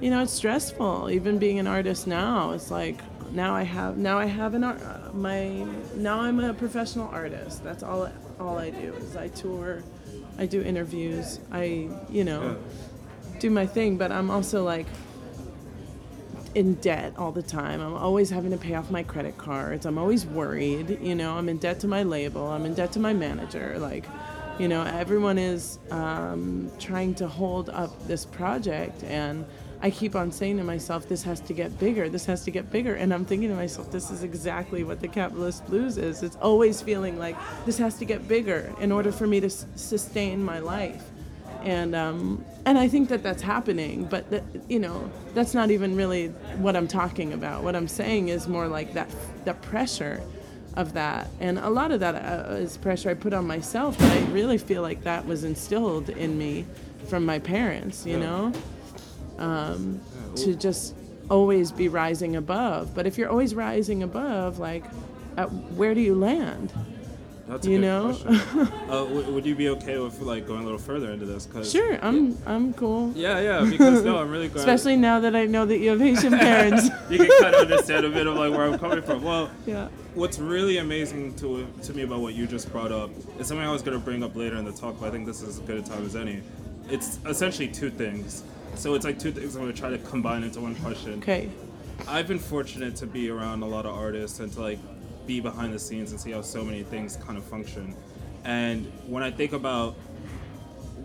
you 0.00 0.10
know, 0.10 0.22
it's 0.22 0.32
stressful. 0.32 1.10
Even 1.10 1.38
being 1.38 1.58
an 1.58 1.66
artist 1.66 2.06
now, 2.06 2.52
it's 2.52 2.70
like 2.70 3.00
now 3.32 3.54
I 3.54 3.62
have 3.62 3.96
now 3.96 4.18
I 4.18 4.26
have 4.26 4.54
an 4.54 4.64
art. 4.64 4.80
uh, 4.82 5.12
My 5.12 5.48
now 5.94 6.20
I'm 6.20 6.40
a 6.40 6.54
professional 6.54 7.08
artist. 7.08 7.64
That's 7.64 7.82
all 7.82 8.10
all 8.38 8.58
I 8.58 8.70
do 8.70 8.92
is 8.94 9.16
I 9.16 9.28
tour, 9.28 9.82
I 10.38 10.46
do 10.46 10.62
interviews. 10.62 11.40
I 11.52 11.88
you 12.08 12.24
know 12.24 12.56
do 13.40 13.50
my 13.50 13.66
thing. 13.66 13.96
But 13.96 14.12
I'm 14.12 14.30
also 14.30 14.64
like 14.64 14.86
in 16.54 16.74
debt 16.74 17.12
all 17.18 17.32
the 17.32 17.42
time. 17.42 17.80
I'm 17.82 17.94
always 17.94 18.30
having 18.30 18.50
to 18.50 18.56
pay 18.56 18.74
off 18.74 18.90
my 18.90 19.02
credit 19.02 19.36
cards. 19.36 19.84
I'm 19.84 19.98
always 19.98 20.24
worried. 20.24 20.98
You 21.02 21.14
know, 21.14 21.36
I'm 21.36 21.48
in 21.50 21.58
debt 21.58 21.80
to 21.80 21.88
my 21.88 22.02
label. 22.02 22.46
I'm 22.48 22.64
in 22.64 22.74
debt 22.74 22.92
to 22.92 23.00
my 23.00 23.12
manager. 23.12 23.78
Like, 23.78 24.06
you 24.58 24.68
know, 24.68 24.82
everyone 24.84 25.38
is 25.38 25.78
um, 25.90 26.70
trying 26.78 27.14
to 27.16 27.28
hold 27.28 27.68
up 27.70 28.06
this 28.06 28.24
project, 28.24 29.04
and 29.04 29.44
I 29.82 29.90
keep 29.90 30.16
on 30.16 30.32
saying 30.32 30.56
to 30.56 30.64
myself, 30.64 31.08
"This 31.08 31.22
has 31.24 31.40
to 31.40 31.52
get 31.52 31.78
bigger. 31.78 32.08
This 32.08 32.24
has 32.26 32.44
to 32.44 32.50
get 32.50 32.70
bigger." 32.70 32.94
And 32.94 33.12
I'm 33.12 33.24
thinking 33.24 33.50
to 33.50 33.54
myself, 33.54 33.92
"This 33.92 34.10
is 34.10 34.22
exactly 34.22 34.84
what 34.84 35.00
the 35.00 35.08
capitalist 35.08 35.66
blues 35.66 35.98
is. 35.98 36.22
It's 36.22 36.36
always 36.36 36.80
feeling 36.80 37.18
like 37.18 37.36
this 37.66 37.78
has 37.78 37.98
to 37.98 38.04
get 38.04 38.26
bigger 38.26 38.72
in 38.80 38.92
order 38.92 39.12
for 39.12 39.26
me 39.26 39.40
to 39.40 39.46
s- 39.46 39.66
sustain 39.76 40.42
my 40.42 40.58
life." 40.58 41.02
and 41.62 41.94
um, 41.96 42.44
and 42.64 42.78
I 42.78 42.88
think 42.88 43.08
that 43.08 43.22
that's 43.22 43.42
happening. 43.42 44.04
But 44.04 44.30
that, 44.30 44.44
you 44.68 44.78
know, 44.78 45.10
that's 45.34 45.52
not 45.52 45.70
even 45.70 45.96
really 45.96 46.28
what 46.58 46.76
I'm 46.76 46.88
talking 46.88 47.32
about. 47.32 47.64
What 47.64 47.74
I'm 47.74 47.88
saying 47.88 48.28
is 48.28 48.46
more 48.48 48.68
like 48.68 48.94
that 48.94 49.08
that 49.44 49.60
pressure 49.62 50.22
of 50.76 50.92
that, 50.92 51.28
and 51.40 51.58
a 51.58 51.70
lot 51.70 51.90
of 51.90 52.00
that 52.00 52.14
uh, 52.14 52.52
is 52.54 52.76
pressure 52.76 53.10
I 53.10 53.14
put 53.14 53.32
on 53.32 53.46
myself. 53.46 53.98
But 53.98 54.10
I 54.12 54.20
really 54.26 54.58
feel 54.58 54.82
like 54.82 55.04
that 55.04 55.26
was 55.26 55.42
instilled 55.44 56.10
in 56.10 56.36
me 56.36 56.64
from 57.08 57.24
my 57.24 57.38
parents, 57.38 58.04
you 58.06 58.18
Yeah. 58.18 58.26
know, 58.26 58.52
um, 59.38 60.00
Yeah, 60.34 60.44
to 60.44 60.54
just 60.54 60.94
always 61.30 61.72
be 61.72 61.88
rising 61.88 62.36
above. 62.36 62.94
But 62.94 63.06
if 63.06 63.16
you're 63.18 63.30
always 63.30 63.54
rising 63.54 64.02
above, 64.02 64.58
like, 64.58 64.84
at, 65.36 65.50
where 65.52 65.94
do 65.94 66.00
you 66.00 66.14
land? 66.14 66.72
That's 67.48 67.66
you 67.66 67.78
know? 67.78 68.08
uh, 68.26 69.04
w- 69.04 69.32
would 69.32 69.46
you 69.46 69.54
be 69.54 69.68
okay 69.70 69.98
with 69.98 70.20
like 70.20 70.46
going 70.48 70.60
a 70.60 70.64
little 70.64 70.78
further 70.78 71.12
into 71.12 71.26
this? 71.26 71.46
Cause, 71.46 71.70
Sure, 71.70 71.98
I'm 72.02 72.36
I'm 72.44 72.72
cool. 72.74 73.12
Yeah, 73.14 73.38
yeah. 73.40 73.70
Because 73.70 74.02
no, 74.02 74.18
I'm 74.18 74.30
really 74.30 74.48
glad. 74.52 74.60
Especially 74.68 74.96
now 74.96 75.20
that 75.20 75.36
I 75.36 75.46
know 75.46 75.64
that 75.64 75.78
you 75.78 75.90
have 75.90 76.00
Haitian 76.00 76.32
parents. 76.38 76.88
you 77.08 77.18
can 77.18 77.30
kind 77.40 77.54
of 77.54 77.60
understand 77.62 78.04
a 78.04 78.10
bit 78.10 78.26
of 78.26 78.34
like 78.34 78.50
where 78.50 78.64
I'm 78.64 78.78
coming 78.78 79.00
from. 79.02 79.22
Well, 79.22 79.50
yeah. 79.64 79.88
what's 80.14 80.38
really 80.40 80.78
amazing 80.78 81.34
to 81.36 81.66
to 81.84 81.94
me 81.94 82.02
about 82.02 82.20
what 82.20 82.34
you 82.34 82.46
just 82.48 82.70
brought 82.72 82.90
up 82.90 83.10
is 83.38 83.46
something 83.46 83.66
I 83.66 83.70
was 83.70 83.82
going 83.82 83.96
to 83.96 84.04
bring 84.04 84.24
up 84.24 84.34
later 84.34 84.56
in 84.56 84.64
the 84.64 84.72
talk, 84.72 84.98
but 84.98 85.06
I 85.06 85.10
think 85.10 85.24
this 85.26 85.40
is 85.42 85.58
as 85.58 85.58
good 85.60 85.78
a 85.78 85.82
time 85.82 86.04
as 86.04 86.16
any. 86.16 86.42
It's 86.90 87.18
essentially 87.26 87.68
two 87.68 87.90
things. 87.90 88.42
So 88.74 88.94
it's 88.94 89.04
like 89.04 89.18
two 89.18 89.32
things 89.32 89.54
I'm 89.54 89.62
going 89.62 89.72
to 89.72 89.78
try 89.80 89.90
to 89.90 89.98
combine 89.98 90.42
into 90.42 90.60
one 90.60 90.74
question. 90.76 91.14
Okay. 91.20 91.48
I've 92.06 92.28
been 92.28 92.38
fortunate 92.38 92.94
to 92.96 93.06
be 93.06 93.30
around 93.30 93.62
a 93.62 93.66
lot 93.66 93.86
of 93.86 93.94
artists 93.94 94.38
and 94.40 94.52
to 94.52 94.60
like 94.60 94.78
be 95.26 95.40
behind 95.40 95.72
the 95.74 95.78
scenes 95.78 96.12
and 96.12 96.20
see 96.20 96.30
how 96.32 96.42
so 96.42 96.64
many 96.64 96.82
things 96.82 97.16
kind 97.16 97.36
of 97.36 97.44
function. 97.44 97.94
And 98.44 98.86
when 99.06 99.22
I 99.22 99.30
think 99.30 99.52
about 99.52 99.94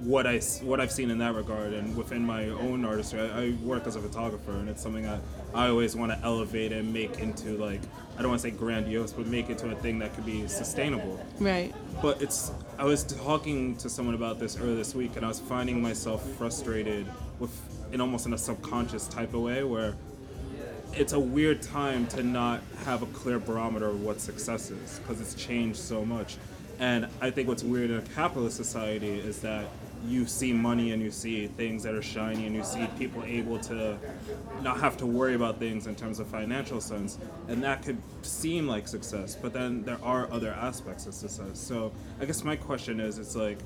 what 0.04 0.26
I 0.26 0.40
what 0.64 0.80
I've 0.80 0.92
seen 0.92 1.12
in 1.12 1.20
that 1.20 1.36
regard 1.36 1.74
and 1.74 1.96
within 1.96 2.26
my 2.26 2.46
own 2.50 2.86
artistry, 2.86 3.20
I, 3.20 3.44
I 3.46 3.50
work 3.64 3.86
as 3.86 3.96
a 3.96 4.02
photographer 4.02 4.52
and 4.52 4.68
it's 4.68 4.82
something 4.82 5.04
that 5.04 5.20
I 5.54 5.68
always 5.68 5.96
want 5.96 6.12
to 6.12 6.20
elevate 6.24 6.72
and 6.72 6.92
make 6.92 7.20
into 7.20 7.58
like 7.58 7.82
I 8.18 8.22
don't 8.22 8.30
want 8.32 8.42
to 8.42 8.50
say 8.50 8.56
grandiose, 8.56 9.14
but 9.14 9.28
make 9.28 9.50
it 9.50 9.58
to 9.60 9.70
a 9.72 9.76
thing 9.76 10.00
that 10.00 10.14
could 10.16 10.26
be 10.26 10.48
sustainable 10.48 11.24
Right. 11.40 11.74
but 12.02 12.22
it's 12.22 12.52
i 12.80 12.84
was 12.84 13.04
talking 13.04 13.76
to 13.78 13.90
someone 13.90 14.16
about 14.16 14.40
this 14.40 14.58
earlier 14.58 14.76
this 14.76 14.94
week 14.96 15.16
and 15.18 15.26
i 15.26 15.28
was 15.28 15.40
finding 15.40 15.82
myself 15.82 16.28
frustrated 16.34 17.06
with 17.40 17.52
in 17.94 18.02
almost 18.02 18.26
in 18.26 18.34
a 18.34 18.38
subconscious 18.38 19.08
type 19.08 19.34
of 19.34 19.42
way 19.42 19.64
where 19.64 19.94
it's 20.94 21.14
a 21.14 21.20
weird 21.20 21.62
time 21.62 22.06
to 22.08 22.24
not 22.24 22.62
have 22.86 23.02
a 23.02 23.06
clear 23.08 23.40
barometer 23.40 23.88
of 23.88 24.02
what 24.04 24.20
success 24.20 24.72
is 24.72 25.00
because 25.00 25.22
it's 25.22 25.34
changed 25.36 25.80
so 25.80 26.04
much. 26.06 26.38
And 26.80 27.08
i 27.22 27.30
think 27.30 27.48
what's 27.48 27.64
weird 27.64 27.92
in 27.92 27.98
a 27.98 28.02
capitalist 28.02 28.58
society 28.58 29.20
is 29.20 29.40
that 29.42 29.66
you 30.08 30.26
see 30.26 30.52
money 30.52 30.94
and 30.94 31.02
you 31.02 31.12
see 31.12 31.46
things 31.46 31.84
that 31.84 31.94
are 31.94 32.02
shiny 32.02 32.48
and 32.48 32.56
you 32.56 32.64
see 32.64 32.88
people 32.98 33.24
able 33.24 33.60
to 33.60 33.96
not 34.64 34.80
have 34.80 34.98
to 34.98 35.06
worry 35.06 35.36
about 35.36 35.60
things 35.60 35.86
in 35.86 35.94
terms 35.94 36.20
of 36.20 36.26
financial 36.26 36.82
sense. 36.82 37.20
And 37.48 37.62
that 37.64 37.84
could 37.84 38.02
seem 38.24 38.68
like 38.68 38.88
success 38.88 39.36
but 39.36 39.54
then 39.54 39.84
there 39.84 40.00
are 40.02 40.32
other 40.32 40.52
aspects 40.54 41.06
of 41.06 41.14
success. 41.14 41.60
So 41.60 41.92
i 42.20 42.26
guess 42.26 42.44
my 42.44 42.56
question 42.56 43.00
is 43.00 43.20
it's 43.20 43.36
like 43.36 43.60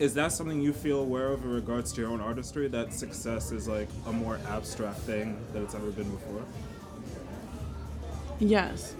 is 0.00 0.14
that 0.14 0.32
something 0.32 0.62
you 0.62 0.72
feel 0.72 1.00
aware 1.00 1.28
of 1.28 1.44
in 1.44 1.50
regards 1.50 1.92
to 1.92 2.00
your 2.00 2.10
own 2.10 2.22
artistry 2.22 2.66
that 2.68 2.92
success 2.92 3.52
is 3.52 3.68
like 3.68 3.88
a 4.06 4.12
more 4.12 4.40
abstract 4.48 4.98
thing 5.00 5.36
than 5.52 5.62
it's 5.62 5.74
ever 5.74 5.90
been 5.90 6.10
before? 6.10 6.42
Yes. 8.38 8.94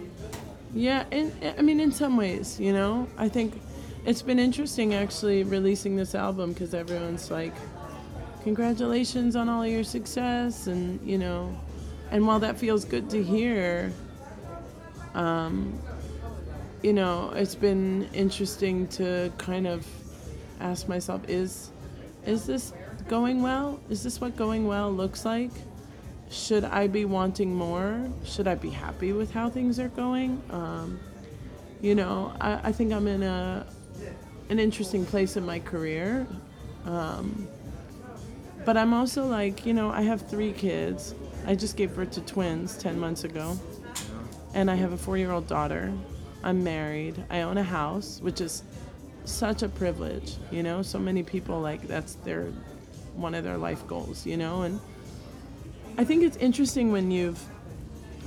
Yeah, 0.74 1.04
and 1.10 1.32
I 1.58 1.62
mean, 1.62 1.80
in 1.80 1.90
some 1.90 2.18
ways, 2.18 2.60
you 2.60 2.74
know, 2.74 3.08
I 3.16 3.30
think 3.30 3.60
it's 4.04 4.20
been 4.20 4.38
interesting 4.38 4.92
actually 4.92 5.42
releasing 5.42 5.96
this 5.96 6.14
album 6.14 6.52
because 6.52 6.74
everyone's 6.74 7.30
like, 7.30 7.54
congratulations 8.42 9.36
on 9.36 9.48
all 9.48 9.66
your 9.66 9.84
success, 9.84 10.66
and 10.66 11.00
you 11.04 11.16
know, 11.16 11.58
and 12.10 12.26
while 12.26 12.38
that 12.40 12.58
feels 12.58 12.84
good 12.84 13.08
to 13.10 13.22
hear, 13.22 13.90
um, 15.14 15.76
you 16.82 16.92
know, 16.92 17.32
it's 17.34 17.54
been 17.54 18.06
interesting 18.12 18.86
to 18.88 19.32
kind 19.38 19.66
of 19.66 19.86
ask 20.60 20.88
myself, 20.88 21.28
is, 21.28 21.70
is 22.26 22.46
this 22.46 22.72
going 23.08 23.42
well? 23.42 23.80
Is 23.88 24.02
this 24.02 24.20
what 24.20 24.36
going 24.36 24.66
well 24.66 24.92
looks 24.92 25.24
like? 25.24 25.50
should 26.30 26.64
I 26.64 26.86
be 26.86 27.04
wanting 27.04 27.54
more? 27.54 28.08
Should 28.24 28.46
I 28.46 28.54
be 28.54 28.70
happy 28.70 29.12
with 29.12 29.32
how 29.32 29.50
things 29.50 29.80
are 29.80 29.88
going? 29.88 30.40
Um, 30.50 31.00
you 31.80 31.94
know, 31.94 32.32
I, 32.40 32.68
I 32.68 32.72
think 32.72 32.92
I'm 32.92 33.08
in 33.08 33.22
a 33.22 33.66
an 34.48 34.58
interesting 34.58 35.04
place 35.04 35.36
in 35.36 35.44
my 35.44 35.58
career. 35.58 36.26
Um, 36.84 37.48
but 38.64 38.76
I'm 38.76 38.94
also 38.94 39.26
like, 39.26 39.66
you 39.66 39.74
know, 39.74 39.90
I 39.90 40.02
have 40.02 40.28
three 40.28 40.52
kids. 40.52 41.14
I 41.46 41.54
just 41.54 41.76
gave 41.76 41.94
birth 41.94 42.12
to 42.12 42.20
twins 42.20 42.76
10 42.78 42.98
months 42.98 43.24
ago. 43.24 43.58
And 44.54 44.70
I 44.70 44.74
have 44.74 44.92
a 44.92 44.96
four 44.96 45.16
year 45.16 45.32
old 45.32 45.46
daughter. 45.46 45.92
I'm 46.42 46.62
married. 46.64 47.22
I 47.30 47.42
own 47.42 47.58
a 47.58 47.62
house, 47.62 48.20
which 48.20 48.40
is 48.40 48.62
such 49.24 49.62
a 49.62 49.68
privilege, 49.68 50.36
you 50.50 50.62
know? 50.62 50.82
So 50.82 50.98
many 50.98 51.22
people, 51.22 51.60
like, 51.60 51.86
that's 51.86 52.14
their 52.14 52.46
one 53.14 53.34
of 53.34 53.44
their 53.44 53.58
life 53.58 53.86
goals, 53.86 54.26
you 54.26 54.36
know? 54.36 54.62
And 54.62 54.80
I 55.98 56.04
think 56.04 56.22
it's 56.22 56.36
interesting 56.36 56.92
when 56.92 57.10
you've 57.10 57.42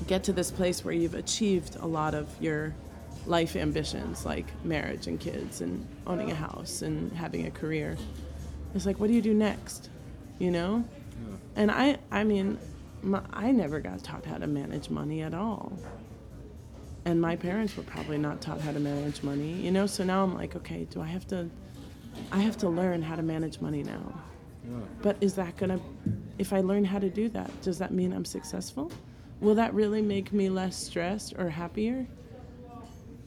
get 0.07 0.23
to 0.25 0.33
this 0.33 0.51
place 0.51 0.83
where 0.83 0.93
you've 0.93 1.15
achieved 1.15 1.77
a 1.77 1.85
lot 1.85 2.13
of 2.13 2.27
your 2.41 2.73
life 3.25 3.55
ambitions 3.55 4.25
like 4.25 4.45
marriage 4.65 5.07
and 5.07 5.19
kids 5.19 5.62
and 5.62 5.88
owning 6.05 6.29
a 6.29 6.35
house 6.35 6.81
and 6.81 7.12
having 7.13 7.47
a 7.47 7.51
career. 7.51 7.97
It's 8.75 8.85
like 8.85 9.00
what 9.00 9.07
do 9.07 9.13
you 9.13 9.21
do 9.21 9.33
next? 9.33 9.89
You 10.39 10.51
know? 10.51 10.83
And 11.55 11.71
I 11.71 11.97
I 12.12 12.23
mean 12.23 12.57
my, 13.01 13.21
I 13.31 13.51
never 13.51 13.79
got 13.79 14.03
taught 14.03 14.25
how 14.25 14.38
to 14.38 14.47
manage 14.47 14.89
money 14.89 15.21
at 15.21 15.33
all. 15.33 15.71
And 17.05 17.19
my 17.19 17.36
parents 17.36 17.75
were 17.75 17.83
probably 17.83 18.17
not 18.17 18.41
taught 18.41 18.62
how 18.62 18.72
to 18.72 18.79
manage 18.79 19.24
money, 19.24 19.51
you 19.53 19.72
know? 19.72 19.88
So 19.88 20.03
now 20.03 20.24
I'm 20.24 20.36
like, 20.36 20.55
okay, 20.55 20.86
do 20.89 21.01
I 21.01 21.07
have 21.07 21.27
to 21.27 21.50
I 22.31 22.39
have 22.39 22.57
to 22.57 22.69
learn 22.69 23.01
how 23.01 23.15
to 23.15 23.24
manage 23.24 23.60
money 23.60 23.83
now. 23.83 24.22
But 25.01 25.17
is 25.19 25.33
that 25.36 25.57
gonna, 25.57 25.79
if 26.38 26.53
I 26.53 26.62
learn 26.62 26.86
how 26.86 27.00
to 27.00 27.10
do 27.10 27.27
that, 27.29 27.50
does 27.62 27.77
that 27.79 27.91
mean 27.91 28.13
I'm 28.13 28.25
successful? 28.25 28.91
Will 29.41 29.55
that 29.55 29.74
really 29.74 30.01
make 30.01 30.31
me 30.31 30.50
less 30.50 30.75
stressed 30.75 31.33
or 31.38 31.50
happier? 31.50 32.07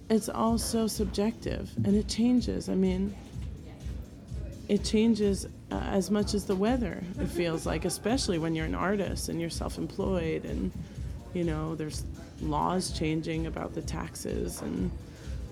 It's 0.08 0.28
all 0.28 0.56
so 0.56 0.86
subjective 0.86 1.70
and 1.84 1.94
it 1.94 2.08
changes. 2.08 2.68
I 2.68 2.74
mean, 2.74 3.14
it 4.68 4.82
changes 4.82 5.46
uh, 5.70 5.74
as 5.74 6.10
much 6.10 6.32
as 6.32 6.44
the 6.44 6.56
weather, 6.56 7.02
it 7.20 7.28
feels 7.28 7.66
like, 7.66 7.84
especially 7.84 8.38
when 8.38 8.54
you're 8.54 8.66
an 8.66 8.74
artist 8.74 9.28
and 9.28 9.40
you're 9.40 9.50
self 9.50 9.78
employed 9.78 10.44
and, 10.44 10.72
you 11.34 11.44
know, 11.44 11.74
there's 11.74 12.04
laws 12.40 12.90
changing 12.96 13.46
about 13.46 13.74
the 13.74 13.82
taxes 13.82 14.62
and, 14.62 14.90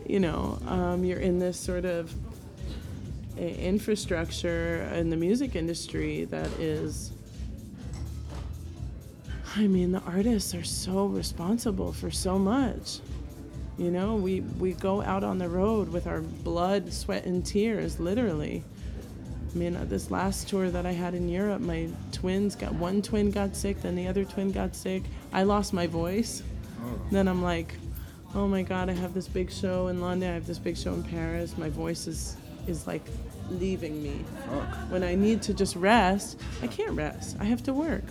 you 0.07 0.21
know, 0.21 0.59
um, 0.67 1.05
you're 1.05 1.21
in 1.21 1.39
this 1.39 1.59
sort 1.59 1.85
of 1.85 2.13
infrastructure 3.37 4.83
in 4.95 5.11
the 5.11 5.17
music 5.17 5.57
industry 5.57 6.25
that 6.27 6.49
is 6.61 7.11
I 9.57 9.67
mean 9.67 9.93
the 9.93 10.01
artists 10.01 10.55
are 10.55 10.65
so 10.65 11.07
responsible 11.07 11.93
for 11.93 12.11
so 12.11 12.39
much. 12.39 12.99
You 13.79 13.91
know, 13.91 14.17
we 14.17 14.41
we 14.41 14.73
go 14.73 15.03
out 15.03 15.25
on 15.25 15.39
the 15.39 15.49
road 15.49 15.89
with 15.89 16.07
our 16.07 16.21
blood, 16.21 16.93
sweat 16.93 17.25
and 17.25 17.45
tears 17.45 18.01
literally. 18.01 18.65
I 19.55 19.59
mean, 19.59 19.77
uh, 19.77 19.85
this 19.85 20.11
last 20.11 20.49
tour 20.49 20.71
that 20.71 20.85
I 20.85 20.93
had 20.93 21.15
in 21.15 21.29
Europe, 21.29 21.61
my 21.61 21.89
twins 22.11 22.57
got 22.57 22.75
one 22.75 23.03
twin 23.03 23.31
got 23.31 23.55
sick, 23.55 23.81
then 23.83 23.95
the 23.95 24.09
other 24.09 24.25
twin 24.25 24.51
got 24.51 24.75
sick. 24.75 25.03
I 25.33 25.45
lost 25.45 25.73
my 25.73 25.87
voice. 25.87 26.43
Then 27.11 27.29
I'm 27.29 27.43
like, 27.43 27.75
oh 28.35 28.47
my 28.47 28.63
god, 28.63 28.91
I 28.91 28.93
have 28.93 29.15
this 29.15 29.29
big 29.29 29.51
show 29.51 29.89
in 29.89 30.01
London, 30.01 30.31
I 30.31 30.35
have 30.35 30.47
this 30.47 30.59
big 30.59 30.77
show 30.77 30.93
in 30.93 31.03
Paris. 31.03 31.57
My 31.57 31.69
voice 31.69 32.07
is 32.07 32.37
is 32.67 32.87
like 32.87 33.03
leaving 33.51 34.03
me. 34.03 34.25
When 34.89 35.03
I 35.03 35.15
need 35.15 35.43
to 35.43 35.55
just 35.55 35.77
rest, 35.77 36.41
I 36.63 36.67
can't 36.67 36.93
rest. 36.93 37.37
I 37.41 37.45
have 37.45 37.63
to 37.65 37.73
work 37.73 38.05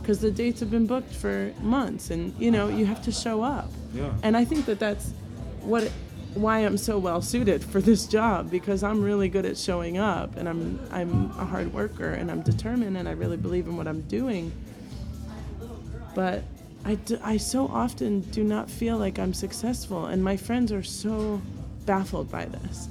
because 0.00 0.20
the 0.20 0.30
dates 0.30 0.60
have 0.60 0.70
been 0.70 0.86
booked 0.86 1.14
for 1.14 1.52
months, 1.60 2.10
and 2.10 2.34
you 2.40 2.50
know 2.50 2.68
you 2.68 2.86
have 2.86 3.02
to 3.02 3.12
show 3.12 3.42
up. 3.42 3.70
Yeah. 3.94 4.12
And 4.22 4.36
I 4.36 4.44
think 4.44 4.66
that 4.66 4.78
that's 4.78 5.12
what 5.60 5.84
it, 5.84 5.92
why 6.34 6.60
I'm 6.60 6.76
so 6.76 6.98
well 6.98 7.22
suited 7.22 7.64
for 7.64 7.80
this 7.80 8.06
job 8.06 8.50
because 8.50 8.82
I'm 8.82 9.02
really 9.02 9.28
good 9.28 9.46
at 9.46 9.56
showing 9.56 9.98
up, 9.98 10.36
and 10.36 10.48
I'm 10.48 10.80
I'm 10.90 11.30
a 11.38 11.44
hard 11.44 11.72
worker, 11.72 12.10
and 12.10 12.30
I'm 12.30 12.42
determined, 12.42 12.96
and 12.96 13.08
I 13.08 13.12
really 13.12 13.36
believe 13.36 13.66
in 13.66 13.76
what 13.76 13.86
I'm 13.86 14.02
doing. 14.02 14.52
But 16.14 16.44
I, 16.84 16.98
I 17.22 17.36
so 17.36 17.66
often 17.66 18.20
do 18.20 18.42
not 18.42 18.70
feel 18.70 18.98
like 18.98 19.18
I'm 19.18 19.34
successful, 19.34 20.06
and 20.06 20.22
my 20.22 20.36
friends 20.36 20.72
are 20.72 20.82
so 20.82 21.42
baffled 21.86 22.30
by 22.30 22.46
this. 22.46 22.88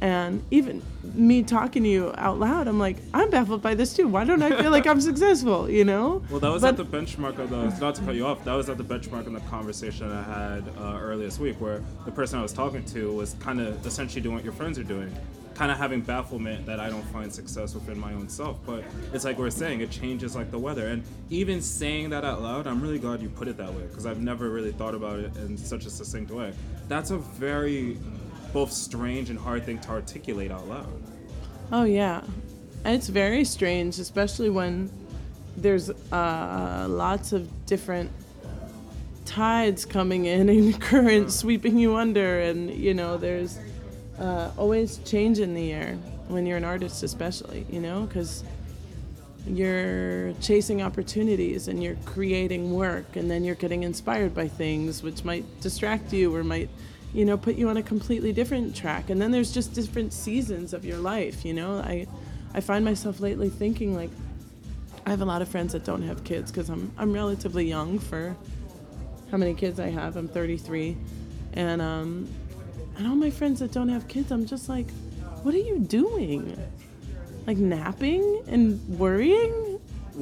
And 0.00 0.44
even 0.50 0.82
me 1.14 1.42
talking 1.42 1.82
to 1.82 1.88
you 1.88 2.12
out 2.16 2.38
loud, 2.38 2.68
I'm 2.68 2.78
like, 2.78 2.96
I'm 3.12 3.30
baffled 3.30 3.62
by 3.62 3.74
this 3.74 3.94
too. 3.94 4.06
Why 4.06 4.24
don't 4.24 4.42
I 4.42 4.60
feel 4.60 4.70
like 4.70 4.86
I'm 4.86 5.00
successful? 5.10 5.68
You 5.68 5.84
know? 5.84 6.22
Well, 6.30 6.40
that 6.40 6.50
was 6.52 6.62
But- 6.62 6.68
at 6.70 6.76
the 6.76 6.84
benchmark 6.84 7.38
of 7.38 7.50
the. 7.50 7.68
Not 7.80 7.94
to 7.96 8.02
cut 8.02 8.14
you 8.14 8.26
off. 8.26 8.44
That 8.44 8.54
was 8.54 8.68
at 8.68 8.78
the 8.78 8.84
benchmark 8.84 9.26
in 9.26 9.32
the 9.34 9.40
conversation 9.40 10.10
I 10.12 10.22
had 10.22 10.64
uh, 10.78 10.98
earlier 11.00 11.26
this 11.26 11.38
week, 11.38 11.60
where 11.60 11.82
the 12.04 12.12
person 12.12 12.38
I 12.38 12.42
was 12.42 12.52
talking 12.52 12.84
to 12.86 13.12
was 13.12 13.34
kind 13.40 13.60
of 13.60 13.84
essentially 13.86 14.20
doing 14.20 14.34
what 14.36 14.44
your 14.44 14.52
friends 14.52 14.78
are 14.78 14.84
doing, 14.84 15.12
kind 15.54 15.72
of 15.72 15.78
having 15.78 16.00
bafflement 16.00 16.64
that 16.66 16.78
I 16.78 16.88
don't 16.88 17.06
find 17.08 17.32
success 17.32 17.74
within 17.74 17.98
my 17.98 18.12
own 18.12 18.28
self. 18.28 18.58
But 18.64 18.84
it's 19.12 19.24
like 19.24 19.38
we're 19.38 19.50
saying, 19.50 19.80
it 19.80 19.90
changes 19.90 20.36
like 20.36 20.52
the 20.52 20.58
weather. 20.58 20.86
And 20.88 21.02
even 21.30 21.60
saying 21.60 22.10
that 22.10 22.24
out 22.24 22.40
loud, 22.42 22.68
I'm 22.68 22.80
really 22.80 23.00
glad 23.00 23.20
you 23.20 23.28
put 23.28 23.48
it 23.48 23.56
that 23.56 23.72
way 23.72 23.82
because 23.88 24.06
I've 24.06 24.20
never 24.20 24.48
really 24.50 24.70
thought 24.72 24.94
about 24.94 25.18
it 25.18 25.36
in 25.38 25.56
such 25.56 25.86
a 25.86 25.90
succinct 25.90 26.30
way. 26.30 26.52
That's 26.86 27.10
a 27.10 27.18
very 27.18 27.98
both 28.52 28.72
strange 28.72 29.30
and 29.30 29.38
hard 29.38 29.64
thing 29.64 29.78
to 29.80 29.90
articulate 29.90 30.50
out 30.50 30.68
loud. 30.68 31.02
Oh 31.70 31.84
yeah, 31.84 32.22
It's 32.84 33.08
very 33.08 33.44
strange, 33.44 33.98
especially 33.98 34.50
when 34.50 34.90
there's 35.56 35.90
uh, 35.90 36.86
lots 36.88 37.32
of 37.32 37.66
different 37.66 38.10
tides 39.24 39.84
coming 39.84 40.24
in 40.24 40.48
and 40.48 40.80
currents 40.80 41.34
sweeping 41.34 41.78
you 41.78 41.96
under, 41.96 42.40
and 42.40 42.70
you 42.70 42.94
know, 42.94 43.16
there's 43.18 43.58
uh, 44.18 44.50
always 44.56 44.98
change 44.98 45.38
in 45.38 45.54
the 45.54 45.72
air 45.72 45.94
when 46.28 46.46
you're 46.46 46.56
an 46.56 46.64
artist, 46.64 47.02
especially, 47.02 47.66
you 47.70 47.80
know, 47.80 48.02
because 48.02 48.44
you're 49.46 50.32
chasing 50.40 50.82
opportunities 50.82 51.68
and 51.68 51.82
you're 51.82 51.96
creating 52.04 52.72
work, 52.72 53.16
and 53.16 53.30
then 53.30 53.44
you're 53.44 53.54
getting 53.54 53.82
inspired 53.82 54.34
by 54.34 54.48
things 54.48 55.02
which 55.02 55.24
might 55.24 55.44
distract 55.60 56.12
you 56.12 56.34
or 56.34 56.42
might 56.42 56.70
you 57.14 57.24
know 57.24 57.36
put 57.36 57.56
you 57.56 57.68
on 57.68 57.76
a 57.76 57.82
completely 57.82 58.32
different 58.32 58.74
track. 58.76 59.10
And 59.10 59.20
then 59.20 59.30
there's 59.30 59.52
just 59.52 59.74
different 59.74 60.12
seasons 60.12 60.72
of 60.72 60.84
your 60.84 60.98
life 60.98 61.44
you 61.44 61.54
know? 61.54 61.78
I 61.78 62.06
i 62.54 62.60
find 62.60 62.84
myself 62.84 63.20
lately 63.20 63.50
thinking 63.50 63.94
like 63.94 64.10
i 65.04 65.10
have 65.10 65.20
a 65.20 65.24
lot 65.24 65.42
of 65.42 65.48
friends 65.48 65.72
that 65.74 65.84
don't 65.84 66.02
have 66.02 66.24
kids 66.24 66.50
because 66.50 66.70
i'm 66.70 66.90
i'm 66.96 67.12
relatively 67.12 67.66
young 67.66 67.98
for 67.98 68.34
how 69.30 69.36
many 69.36 69.52
kids 69.52 69.78
i 69.78 69.88
have. 69.88 70.16
I'm 70.16 70.28
33 70.28 70.96
and 71.52 71.82
um 71.82 72.28
and 72.96 73.06
all 73.06 73.16
my 73.16 73.30
friends 73.30 73.60
that 73.60 73.70
don't 73.72 73.90
have 73.90 74.08
kids 74.08 74.32
i'm 74.32 74.46
just 74.46 74.68
like 74.68 74.88
what 75.42 75.54
are 75.54 75.58
you 75.58 75.78
doing? 75.78 76.56
Like 77.46 77.56
napping 77.56 78.42
and 78.48 78.86
worrying 78.98 79.67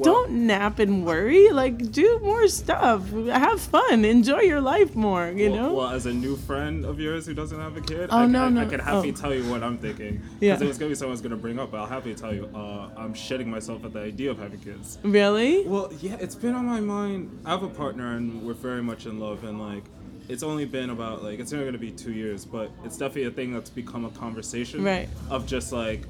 don't 0.03 0.31
nap 0.31 0.79
and 0.79 1.05
worry. 1.05 1.49
Like, 1.49 1.91
do 1.91 2.19
more 2.19 2.47
stuff. 2.47 3.09
Have 3.11 3.61
fun. 3.61 4.05
Enjoy 4.05 4.41
your 4.41 4.61
life 4.61 4.95
more. 4.95 5.29
You 5.29 5.51
well, 5.51 5.61
know. 5.61 5.73
Well, 5.73 5.89
as 5.89 6.05
a 6.05 6.13
new 6.13 6.35
friend 6.35 6.85
of 6.85 6.99
yours 6.99 7.25
who 7.25 7.33
doesn't 7.33 7.59
have 7.59 7.75
a 7.77 7.81
kid, 7.81 8.09
oh 8.11 8.19
I, 8.19 8.25
no, 8.25 8.45
I, 8.45 8.49
no, 8.49 8.61
I 8.61 8.65
can 8.65 8.79
happily 8.79 9.11
oh. 9.11 9.15
tell 9.15 9.33
you 9.33 9.49
what 9.49 9.63
I'm 9.63 9.77
thinking. 9.77 10.21
Yeah. 10.39 10.53
Because 10.53 10.61
it 10.61 10.67
was 10.67 10.77
gonna 10.77 10.89
be 10.89 10.95
someone's 10.95 11.21
gonna 11.21 11.35
bring 11.35 11.59
up, 11.59 11.71
but 11.71 11.79
I'll 11.79 11.85
happily 11.87 12.15
tell 12.15 12.33
you. 12.33 12.49
Uh, 12.53 12.89
I'm 12.97 13.13
shitting 13.13 13.47
myself 13.47 13.83
at 13.85 13.93
the 13.93 13.99
idea 13.99 14.31
of 14.31 14.39
having 14.39 14.59
kids. 14.59 14.97
Really? 15.03 15.67
Well, 15.67 15.91
yeah, 16.01 16.17
it's 16.19 16.35
been 16.35 16.53
on 16.53 16.65
my 16.65 16.79
mind. 16.79 17.39
I 17.45 17.51
have 17.51 17.63
a 17.63 17.69
partner, 17.69 18.15
and 18.15 18.43
we're 18.43 18.53
very 18.53 18.83
much 18.83 19.05
in 19.05 19.19
love, 19.19 19.43
and 19.43 19.59
like. 19.59 19.83
It's 20.29 20.43
only 20.43 20.65
been 20.65 20.89
about 20.89 21.23
like 21.23 21.39
it's 21.39 21.53
only 21.53 21.63
gonna 21.63 21.77
be 21.77 21.89
two 21.91 22.11
years, 22.11 22.43
but 22.43 22.69
it's 22.83 22.97
definitely 22.97 23.23
a 23.23 23.31
thing 23.31 23.53
that's 23.53 23.69
become 23.69 24.03
a 24.03 24.09
conversation 24.09 24.83
Right. 24.83 25.07
of 25.29 25.47
just 25.47 25.71
like 25.71 26.01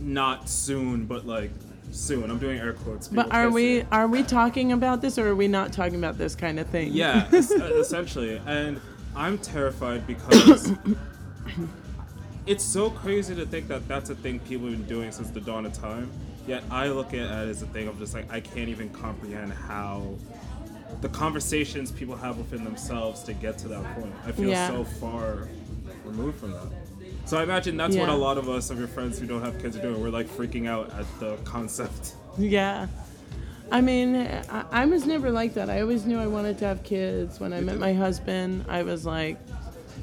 not 0.00 0.48
soon, 0.48 1.04
but 1.06 1.24
like 1.24 1.52
soon. 1.90 2.30
I'm 2.30 2.38
doing 2.38 2.58
air 2.58 2.72
quotes. 2.72 3.08
But 3.08 3.32
are 3.32 3.50
we 3.50 3.78
it. 3.78 3.86
are 3.92 4.06
we 4.08 4.22
talking 4.22 4.72
about 4.72 5.00
this 5.00 5.18
or 5.18 5.28
are 5.28 5.34
we 5.36 5.48
not 5.48 5.72
talking 5.72 5.96
about 5.96 6.18
this 6.18 6.34
kind 6.34 6.58
of 6.58 6.66
thing? 6.68 6.92
Yeah, 6.92 7.28
essentially. 7.32 8.40
And 8.46 8.80
I'm 9.16 9.38
terrified 9.38 10.06
because 10.06 10.72
it's 12.46 12.64
so 12.64 12.90
crazy 12.90 13.34
to 13.34 13.46
think 13.46 13.68
that 13.68 13.86
that's 13.88 14.10
a 14.10 14.14
thing 14.14 14.38
people 14.40 14.68
have 14.68 14.78
been 14.78 14.86
doing 14.88 15.12
since 15.12 15.30
the 15.30 15.40
dawn 15.40 15.66
of 15.66 15.72
time. 15.72 16.10
Yet 16.46 16.62
I 16.70 16.88
look 16.88 17.08
at 17.08 17.20
it 17.20 17.30
as 17.30 17.62
a 17.62 17.66
thing 17.66 17.88
of 17.88 17.98
just 17.98 18.14
like 18.14 18.32
I 18.32 18.40
can't 18.40 18.68
even 18.68 18.88
comprehend 18.90 19.52
how 19.52 20.14
the 21.02 21.08
conversations 21.10 21.92
people 21.92 22.16
have 22.16 22.38
within 22.38 22.64
themselves 22.64 23.22
to 23.24 23.34
get 23.34 23.58
to 23.58 23.68
that 23.68 23.84
point. 23.94 24.12
I 24.26 24.32
feel 24.32 24.48
Yeah. 24.48 24.68
so 24.68 24.84
far 24.84 25.48
removed 26.04 26.40
from 26.40 26.52
that. 26.52 26.66
So 27.28 27.36
I 27.36 27.42
imagine 27.42 27.76
that's 27.76 27.94
what 27.94 28.08
a 28.08 28.14
lot 28.14 28.38
of 28.38 28.48
us 28.48 28.70
of 28.70 28.78
your 28.78 28.88
friends 28.88 29.18
who 29.18 29.26
don't 29.26 29.42
have 29.42 29.60
kids 29.60 29.76
are 29.76 29.82
doing. 29.82 30.00
We're 30.00 30.08
like 30.08 30.28
freaking 30.28 30.66
out 30.66 30.90
at 30.94 31.04
the 31.20 31.36
concept. 31.44 32.14
Yeah. 32.38 32.86
I 33.70 33.82
mean, 33.82 34.16
I, 34.16 34.64
I 34.70 34.86
was 34.86 35.04
never 35.04 35.30
like 35.30 35.52
that. 35.52 35.68
I 35.68 35.82
always 35.82 36.06
knew 36.06 36.18
I 36.18 36.26
wanted 36.26 36.56
to 36.60 36.64
have 36.64 36.82
kids. 36.84 37.38
When 37.38 37.52
I 37.52 37.60
met 37.60 37.76
my 37.76 37.92
husband, 37.92 38.64
I 38.66 38.82
was 38.82 39.04
like, 39.04 39.36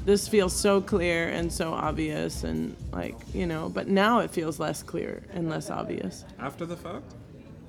this 0.04 0.28
feels 0.28 0.54
so 0.54 0.80
clear 0.80 1.28
and 1.30 1.52
so 1.52 1.72
obvious, 1.72 2.44
and 2.44 2.76
like, 2.92 3.16
you 3.34 3.44
know, 3.44 3.70
but 3.70 3.88
now 3.88 4.20
it 4.20 4.30
feels 4.30 4.60
less 4.60 4.84
clear 4.84 5.24
and 5.32 5.50
less 5.50 5.68
obvious. 5.68 6.24
After 6.38 6.64
the 6.64 6.76
fact? 6.76 7.12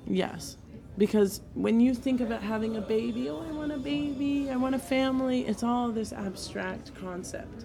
Yes. 0.06 0.56
Because 0.98 1.40
when 1.54 1.80
you 1.80 1.94
think 1.94 2.20
about 2.20 2.44
having 2.44 2.76
a 2.76 2.80
baby, 2.80 3.28
oh, 3.28 3.44
I 3.48 3.50
want 3.50 3.72
a 3.72 3.78
baby, 3.78 4.50
I 4.50 4.56
want 4.56 4.76
a 4.76 4.78
family, 4.78 5.48
it's 5.48 5.64
all 5.64 5.88
this 5.88 6.12
abstract 6.12 6.94
concept, 7.00 7.64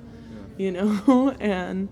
you 0.58 0.72
know? 0.72 1.36
and 1.40 1.90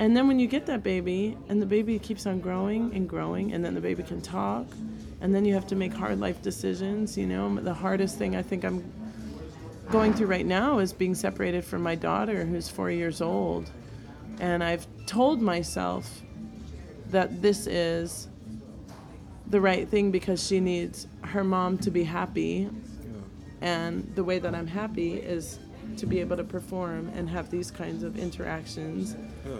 and 0.00 0.16
then 0.16 0.28
when 0.28 0.38
you 0.38 0.46
get 0.46 0.66
that 0.66 0.82
baby 0.84 1.36
and 1.48 1.60
the 1.60 1.66
baby 1.66 1.98
keeps 1.98 2.26
on 2.26 2.40
growing 2.40 2.94
and 2.94 3.08
growing 3.08 3.52
and 3.52 3.64
then 3.64 3.74
the 3.74 3.80
baby 3.80 4.04
can 4.04 4.20
talk 4.20 4.66
and 5.20 5.34
then 5.34 5.44
you 5.44 5.54
have 5.54 5.66
to 5.66 5.74
make 5.74 5.92
hard 5.92 6.20
life 6.20 6.40
decisions, 6.40 7.18
you 7.18 7.26
know? 7.26 7.56
The 7.56 7.74
hardest 7.74 8.16
thing 8.16 8.36
I 8.36 8.42
think 8.42 8.64
I'm 8.64 8.92
going 9.90 10.14
through 10.14 10.28
right 10.28 10.46
now 10.46 10.78
is 10.78 10.92
being 10.92 11.16
separated 11.16 11.64
from 11.64 11.82
my 11.82 11.96
daughter 11.96 12.44
who's 12.44 12.68
4 12.68 12.92
years 12.92 13.20
old. 13.20 13.70
And 14.38 14.62
I've 14.62 14.86
told 15.06 15.42
myself 15.42 16.22
that 17.10 17.42
this 17.42 17.66
is 17.66 18.28
the 19.48 19.60
right 19.60 19.88
thing 19.88 20.12
because 20.12 20.46
she 20.46 20.60
needs 20.60 21.08
her 21.22 21.42
mom 21.42 21.78
to 21.78 21.90
be 21.90 22.04
happy 22.04 22.68
and 23.60 24.12
the 24.14 24.22
way 24.22 24.38
that 24.38 24.54
I'm 24.54 24.66
happy 24.66 25.14
is 25.14 25.58
to 25.98 26.06
be 26.06 26.20
able 26.20 26.36
to 26.36 26.44
perform 26.44 27.10
and 27.14 27.28
have 27.28 27.50
these 27.50 27.70
kinds 27.70 28.02
of 28.02 28.18
interactions. 28.18 29.16
Yeah. 29.46 29.56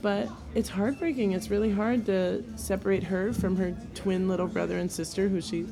but 0.00 0.28
it's 0.54 0.70
heartbreaking. 0.70 1.32
It's 1.32 1.50
really 1.50 1.70
hard 1.70 2.06
to 2.06 2.42
separate 2.56 3.02
her 3.04 3.32
from 3.32 3.56
her 3.56 3.76
twin 3.94 4.28
little 4.28 4.46
brother 4.46 4.78
and 4.78 4.90
sister 4.90 5.28
who 5.28 5.40
she 5.40 5.66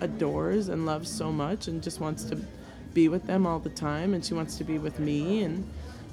adores 0.00 0.68
and 0.68 0.84
loves 0.84 1.10
so 1.10 1.30
much 1.30 1.68
and 1.68 1.82
just 1.82 2.00
wants 2.00 2.24
to 2.24 2.36
be 2.92 3.08
with 3.08 3.26
them 3.26 3.46
all 3.46 3.58
the 3.58 3.70
time 3.70 4.14
and 4.14 4.24
she 4.24 4.34
wants 4.34 4.56
to 4.56 4.64
be 4.64 4.78
with 4.78 4.98
me. 4.98 5.42
And 5.44 5.70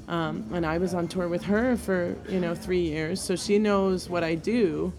um, 0.07 0.49
and 0.53 0.65
I 0.65 0.77
was 0.79 0.93
on 0.93 1.07
tour 1.07 1.29
with 1.29 1.43
her 1.43 1.77
for 1.77 2.15
you 2.27 2.39
know 2.39 2.53
three 2.55 2.81
years. 2.81 3.21
So 3.21 3.35
she 3.35 3.57
knows 3.57 4.09
what 4.09 4.23
I 4.23 4.35
do 4.35 4.93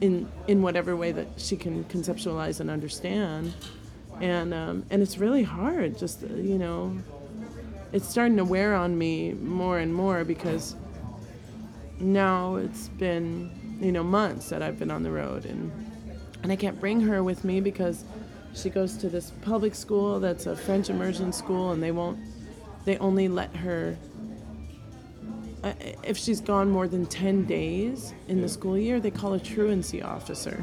in 0.00 0.30
in 0.48 0.62
whatever 0.62 0.96
way 0.96 1.12
that 1.12 1.28
she 1.36 1.56
can 1.56 1.84
conceptualize 1.84 2.60
and 2.60 2.68
understand 2.68 3.54
and 4.22 4.54
um, 4.54 4.86
and 4.88 5.02
it's 5.02 5.18
really 5.18 5.42
hard 5.42 5.98
just 5.98 6.22
you 6.22 6.56
know 6.56 6.96
it's 7.92 8.08
starting 8.08 8.38
to 8.38 8.44
wear 8.44 8.74
on 8.74 8.96
me 8.96 9.34
more 9.34 9.78
and 9.78 9.92
more 9.92 10.24
because 10.24 10.76
now 12.00 12.56
it's 12.56 12.88
been 12.88 13.50
you 13.82 13.92
know 13.92 14.02
months 14.02 14.48
that 14.48 14.62
I've 14.62 14.78
been 14.78 14.90
on 14.90 15.02
the 15.02 15.10
road. 15.10 15.44
And 15.44 15.70
and 16.42 16.50
I 16.50 16.56
can't 16.56 16.80
bring 16.80 17.00
her 17.02 17.22
with 17.22 17.44
me 17.44 17.60
because 17.60 18.04
she 18.54 18.70
goes 18.70 18.96
to 18.98 19.08
this 19.08 19.32
public 19.42 19.74
school 19.74 20.20
that's 20.20 20.46
a 20.46 20.56
French 20.56 20.88
immersion 20.88 21.32
school 21.32 21.72
and 21.72 21.82
they 21.82 21.92
won't 21.92 22.18
they 22.84 22.98
only 22.98 23.28
let 23.28 23.54
her 23.56 23.96
uh, 25.64 25.72
if 26.02 26.18
she's 26.18 26.40
gone 26.40 26.68
more 26.68 26.88
than 26.88 27.06
10 27.06 27.44
days 27.44 28.12
in 28.28 28.42
the 28.42 28.48
school 28.48 28.76
year 28.76 29.00
they 29.00 29.10
call 29.10 29.32
a 29.34 29.40
truancy 29.40 30.02
officer 30.02 30.62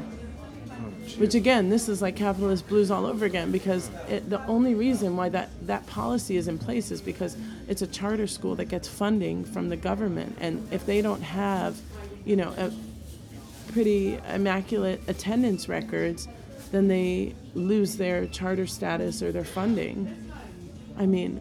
which 1.18 1.34
again 1.34 1.68
this 1.68 1.88
is 1.88 2.00
like 2.00 2.16
capitalist 2.16 2.66
blues 2.68 2.90
all 2.90 3.06
over 3.06 3.24
again 3.24 3.50
because 3.50 3.90
it, 4.08 4.28
the 4.30 4.44
only 4.46 4.74
reason 4.74 5.16
why 5.16 5.28
that, 5.28 5.50
that 5.66 5.86
policy 5.86 6.36
is 6.36 6.48
in 6.48 6.58
place 6.58 6.90
is 6.90 7.00
because 7.00 7.36
it's 7.68 7.82
a 7.82 7.86
charter 7.86 8.26
school 8.26 8.54
that 8.54 8.66
gets 8.66 8.88
funding 8.88 9.44
from 9.44 9.68
the 9.68 9.76
government. 9.76 10.36
And 10.40 10.66
if 10.72 10.86
they 10.86 11.02
don't 11.02 11.22
have 11.22 11.78
you 12.24 12.36
know 12.36 12.54
a 12.56 12.72
pretty 13.72 14.18
immaculate 14.28 15.00
attendance 15.08 15.68
records 15.68 16.28
then 16.72 16.88
they 16.88 17.34
lose 17.54 17.96
their 17.96 18.26
charter 18.26 18.66
status 18.66 19.22
or 19.22 19.32
their 19.32 19.44
funding. 19.44 20.32
I 20.98 21.06
mean 21.06 21.40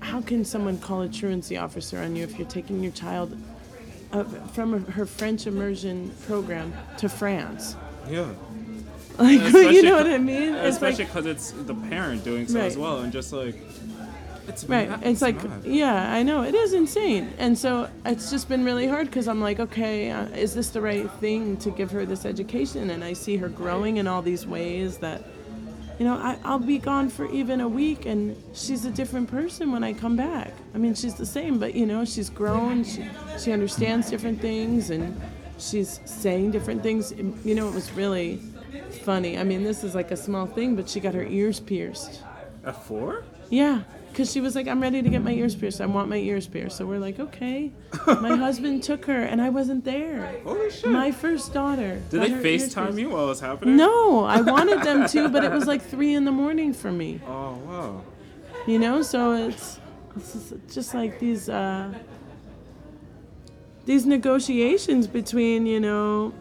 how 0.00 0.20
can 0.20 0.44
someone 0.44 0.78
call 0.78 1.02
a 1.02 1.08
truancy 1.08 1.56
officer 1.56 1.98
on 1.98 2.14
you 2.14 2.24
if 2.24 2.38
you're 2.38 2.48
taking 2.48 2.82
your 2.82 2.92
child 2.92 3.36
uh, 4.12 4.24
from 4.52 4.84
her 4.86 5.04
french 5.04 5.46
immersion 5.46 6.10
program 6.26 6.72
to 6.98 7.08
france? 7.08 7.76
Yeah. 8.08 8.32
like 9.52 9.72
you 9.74 9.82
know 9.82 9.96
what 9.96 10.06
I 10.06 10.18
mean? 10.18 10.54
Especially 10.54 11.04
because 11.04 11.26
it's 11.26 11.50
the 11.52 11.74
parent 11.74 12.24
doing 12.24 12.46
so 12.46 12.60
as 12.60 12.76
well, 12.78 12.98
and 13.00 13.12
just 13.12 13.32
like 13.32 13.56
it's 14.46 14.64
right. 14.64 14.88
mad- 14.88 15.00
It's 15.02 15.20
like 15.20 15.42
mad. 15.44 15.64
yeah, 15.64 16.12
I 16.12 16.22
know 16.22 16.42
it 16.42 16.54
is 16.54 16.72
insane, 16.72 17.32
and 17.38 17.56
so 17.58 17.88
it's 18.06 18.30
just 18.30 18.48
been 18.48 18.64
really 18.64 18.86
hard 18.86 19.06
because 19.06 19.28
I'm 19.28 19.40
like, 19.40 19.60
okay, 19.60 20.10
uh, 20.10 20.26
is 20.28 20.54
this 20.54 20.70
the 20.70 20.80
right 20.80 21.10
thing 21.20 21.56
to 21.58 21.70
give 21.70 21.90
her 21.90 22.06
this 22.06 22.24
education? 22.24 22.90
And 22.90 23.02
I 23.04 23.12
see 23.12 23.36
her 23.36 23.48
growing 23.48 23.98
in 23.98 24.06
all 24.06 24.22
these 24.22 24.46
ways 24.46 24.98
that, 24.98 25.22
you 25.98 26.06
know, 26.06 26.14
I, 26.14 26.38
I'll 26.44 26.58
be 26.60 26.78
gone 26.78 27.10
for 27.10 27.26
even 27.30 27.60
a 27.60 27.68
week, 27.68 28.06
and 28.06 28.36
she's 28.54 28.84
a 28.86 28.90
different 28.90 29.28
person 29.28 29.70
when 29.72 29.84
I 29.84 29.92
come 29.92 30.16
back. 30.16 30.52
I 30.74 30.78
mean, 30.78 30.94
she's 30.94 31.14
the 31.14 31.26
same, 31.26 31.58
but 31.58 31.74
you 31.74 31.84
know, 31.86 32.04
she's 32.06 32.30
grown. 32.30 32.84
She 32.84 33.04
she 33.38 33.52
understands 33.52 34.08
different 34.08 34.40
things, 34.40 34.90
and 34.90 35.20
she's 35.58 36.00
saying 36.06 36.52
different 36.52 36.82
things. 36.82 37.12
You 37.44 37.54
know, 37.54 37.68
it 37.68 37.74
was 37.74 37.92
really 37.92 38.40
funny. 39.02 39.38
I 39.38 39.44
mean, 39.44 39.62
this 39.64 39.84
is 39.84 39.94
like 39.94 40.10
a 40.10 40.16
small 40.16 40.46
thing, 40.46 40.76
but 40.76 40.88
she 40.88 41.00
got 41.00 41.14
her 41.14 41.24
ears 41.24 41.60
pierced. 41.60 42.22
At 42.64 42.84
four? 42.84 43.24
Yeah, 43.50 43.82
because 44.10 44.30
she 44.30 44.40
was 44.40 44.54
like, 44.54 44.68
I'm 44.68 44.80
ready 44.82 45.00
to 45.00 45.08
get 45.08 45.22
my 45.22 45.30
ears 45.32 45.54
pierced. 45.54 45.80
I 45.80 45.86
want 45.86 46.08
my 46.08 46.16
ears 46.16 46.46
pierced. 46.46 46.76
So 46.76 46.84
we're 46.84 46.98
like, 46.98 47.18
okay. 47.18 47.72
my 48.06 48.36
husband 48.36 48.82
took 48.82 49.06
her, 49.06 49.22
and 49.22 49.40
I 49.40 49.48
wasn't 49.48 49.84
there. 49.84 50.40
Holy 50.44 50.70
shit! 50.70 50.90
My 50.90 51.10
first 51.12 51.54
daughter. 51.54 52.02
Did 52.10 52.22
they 52.22 52.30
FaceTime 52.30 52.98
you 52.98 53.08
while 53.10 53.24
it 53.24 53.28
was 53.28 53.40
happening? 53.40 53.76
No, 53.76 54.24
I 54.24 54.40
wanted 54.54 54.82
them 54.82 55.06
to, 55.08 55.28
but 55.30 55.44
it 55.44 55.50
was 55.50 55.66
like 55.66 55.82
three 55.82 56.14
in 56.14 56.24
the 56.26 56.32
morning 56.32 56.74
for 56.74 56.92
me. 56.92 57.20
Oh 57.26 57.54
wow. 57.66 58.02
You 58.66 58.78
know, 58.78 59.00
so 59.02 59.32
it's, 59.32 59.78
it's 60.16 60.32
just- 60.34 60.54
just 60.74 60.94
like 60.94 61.18
these 61.20 61.48
uh, 61.48 61.94
these 63.86 64.04
negotiations 64.04 65.06
between 65.06 65.64
you 65.64 65.80
know 65.80 66.34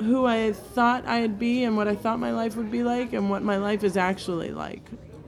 who 0.00 0.26
I 0.26 0.52
thought 0.52 1.06
I'd 1.06 1.38
be 1.38 1.64
and 1.64 1.76
what 1.76 1.88
I 1.88 1.94
thought 1.94 2.18
my 2.18 2.32
life 2.32 2.56
would 2.56 2.70
be 2.70 2.82
like 2.82 3.12
and 3.12 3.30
what 3.30 3.42
my 3.42 3.56
life 3.56 3.84
is 3.84 3.96
actually 3.96 4.50
like. 4.50 4.82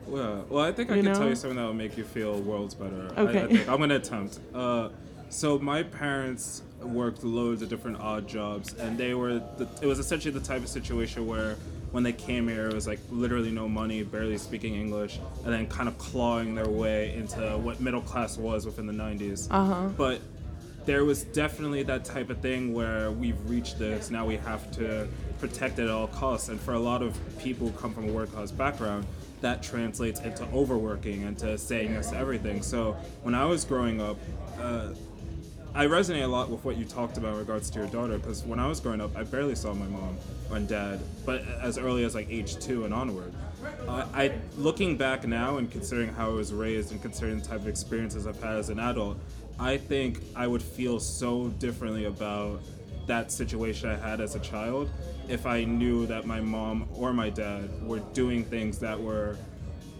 Well, 0.06 0.44
well, 0.48 0.64
I 0.64 0.72
think 0.72 0.90
I 0.90 0.96
You 0.96 1.02
can 1.02 1.12
know? 1.12 1.18
tell 1.18 1.28
you 1.28 1.34
something 1.34 1.56
that 1.56 1.64
will 1.64 1.72
make 1.74 1.96
you 1.96 2.04
feel 2.04 2.38
worlds 2.40 2.74
better. 2.74 3.08
I- 3.16 3.20
I, 3.20 3.24
Okay. 3.24 3.46
think. 3.56 3.68
I'm 3.68 3.78
gonna 3.80 3.96
attempt. 3.96 4.40
Uh, 4.54 4.88
so 5.30 5.58
my 5.58 5.82
parents 5.82 6.62
worked 6.82 7.24
loads 7.24 7.62
of 7.62 7.68
different 7.70 7.98
odd 8.00 8.28
jobs, 8.28 8.74
and 8.74 8.98
they 8.98 9.14
were. 9.14 9.34
The, 9.56 9.66
it 9.80 9.86
was 9.86 9.98
essentially 9.98 10.32
the 10.32 10.40
type 10.44 10.60
of 10.62 10.68
situation 10.68 11.26
where 11.26 11.56
when 11.92 12.02
they 12.02 12.12
came 12.12 12.48
here, 12.48 12.68
it 12.68 12.74
was 12.74 12.86
like 12.86 12.98
literally 13.10 13.50
no 13.50 13.68
money, 13.68 14.02
barely 14.02 14.36
speaking 14.36 14.74
English, 14.74 15.18
and 15.44 15.52
then 15.54 15.66
kind 15.66 15.88
of 15.88 15.96
clawing 15.98 16.54
their 16.54 16.68
way 16.68 17.14
into 17.14 17.40
what 17.58 17.80
middle 17.80 18.00
class 18.02 18.36
was 18.36 18.66
within 18.66 18.86
the 18.86 18.92
90s. 18.92 19.46
Uh 19.50 19.64
huh. 19.64 19.88
But 19.96 20.20
there 20.84 21.04
was 21.04 21.24
definitely 21.24 21.82
that 21.84 22.04
type 22.04 22.30
of 22.30 22.38
thing 22.38 22.72
where 22.72 23.10
we've 23.10 23.38
reached 23.48 23.78
this, 23.78 24.10
now 24.10 24.26
we 24.26 24.36
have 24.36 24.70
to 24.72 25.08
protect 25.38 25.78
it 25.78 25.84
at 25.84 25.90
all 25.90 26.08
costs. 26.08 26.48
And 26.48 26.60
for 26.60 26.74
a 26.74 26.78
lot 26.78 27.02
of 27.02 27.18
people 27.38 27.68
who 27.68 27.78
come 27.78 27.94
from 27.94 28.08
a 28.08 28.12
work 28.12 28.32
class 28.32 28.50
background, 28.50 29.06
that 29.40 29.62
translates 29.62 30.20
into 30.20 30.44
overworking 30.52 31.24
and 31.24 31.36
to 31.38 31.58
saying 31.58 31.92
yes 31.92 32.10
to 32.10 32.16
everything. 32.16 32.62
So 32.62 32.96
when 33.22 33.34
I 33.34 33.44
was 33.44 33.64
growing 33.64 34.00
up, 34.00 34.16
uh, 34.60 34.90
I 35.74 35.86
resonate 35.86 36.22
a 36.22 36.26
lot 36.26 36.50
with 36.50 36.64
what 36.64 36.76
you 36.76 36.84
talked 36.84 37.16
about 37.16 37.32
in 37.32 37.38
regards 37.38 37.70
to 37.70 37.78
your 37.78 37.88
daughter 37.88 38.18
because 38.18 38.44
when 38.44 38.60
I 38.60 38.66
was 38.66 38.78
growing 38.78 39.00
up, 39.00 39.16
I 39.16 39.22
barely 39.22 39.54
saw 39.54 39.72
my 39.72 39.86
mom 39.86 40.18
and 40.50 40.68
dad, 40.68 41.00
but 41.24 41.42
as 41.62 41.78
early 41.78 42.04
as 42.04 42.14
like 42.14 42.28
age 42.30 42.58
two 42.58 42.84
and 42.84 42.92
onward. 42.92 43.32
Uh, 43.88 44.06
I 44.12 44.32
looking 44.58 44.96
back 44.96 45.26
now 45.26 45.56
and 45.56 45.70
considering 45.70 46.12
how 46.12 46.30
I 46.30 46.34
was 46.34 46.52
raised 46.52 46.92
and 46.92 47.00
considering 47.00 47.38
the 47.40 47.46
type 47.46 47.60
of 47.60 47.68
experiences 47.68 48.26
I've 48.26 48.42
had 48.42 48.56
as 48.56 48.68
an 48.68 48.78
adult, 48.78 49.16
I 49.58 49.76
think 49.76 50.20
I 50.34 50.46
would 50.46 50.62
feel 50.62 51.00
so 51.00 51.48
differently 51.48 52.04
about 52.06 52.60
that 53.06 53.32
situation 53.32 53.90
I 53.90 53.96
had 53.96 54.20
as 54.20 54.34
a 54.34 54.40
child 54.40 54.90
if 55.28 55.46
I 55.46 55.64
knew 55.64 56.06
that 56.06 56.26
my 56.26 56.40
mom 56.40 56.88
or 56.94 57.12
my 57.12 57.30
dad 57.30 57.68
were 57.86 58.00
doing 58.12 58.44
things 58.44 58.78
that 58.78 59.00
were 59.00 59.36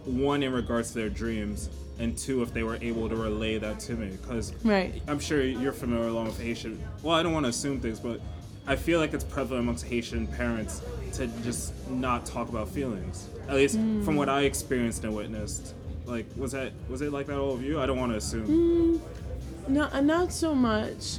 one 0.05 0.43
in 0.43 0.53
regards 0.53 0.93
to 0.93 0.99
their 0.99 1.09
dreams 1.09 1.69
and 1.99 2.17
two 2.17 2.43
if 2.43 2.53
they 2.53 2.63
were 2.63 2.79
able 2.81 3.09
to 3.09 3.17
relay 3.17 3.59
that 3.59 3.79
to 3.81 3.93
me. 3.93 4.17
Because 4.21 4.53
Right. 4.65 5.01
i'm 5.07 5.21
sure 5.21 5.43
you're 5.43 5.73
familiar 5.73 6.09
along 6.09 6.27
with 6.27 6.41
haitian 6.41 6.83
well 7.03 7.15
i 7.15 7.23
don't 7.23 7.33
want 7.33 7.45
to 7.45 7.51
assume 7.51 7.81
things 7.81 8.01
but 8.01 8.21
i 8.67 8.75
feel 8.75 8.99
like 8.99 9.13
it's 9.15 9.25
prevalent 9.25 9.63
amongst 9.63 9.85
haitian 9.87 10.27
parents 10.27 10.81
to 11.13 11.27
just 11.45 11.73
not 11.91 12.25
talk 12.27 12.49
about 12.49 12.69
feelings 12.69 13.29
at 13.49 13.55
least 13.55 13.75
from 13.77 14.07
mm. 14.07 14.17
what 14.17 14.29
i 14.29 14.43
experienced 14.43 15.05
and 15.05 15.15
witnessed. 15.15 15.75
Like 16.05 16.27
was 16.37 16.53
that 16.53 16.73
was 16.89 17.01
it 17.01 17.13
like 17.13 17.27
that 17.27 17.39
all 17.39 17.55
of 17.55 17.63
you? 17.63 17.81
I 17.81 17.87
don't 17.87 17.99
want 17.99 18.13
to 18.13 18.19
assume 18.19 18.47
mm, 18.49 19.01
No, 19.69 19.89
uh, 19.93 20.01
not 20.01 20.33
so 20.33 20.55
much 20.55 21.19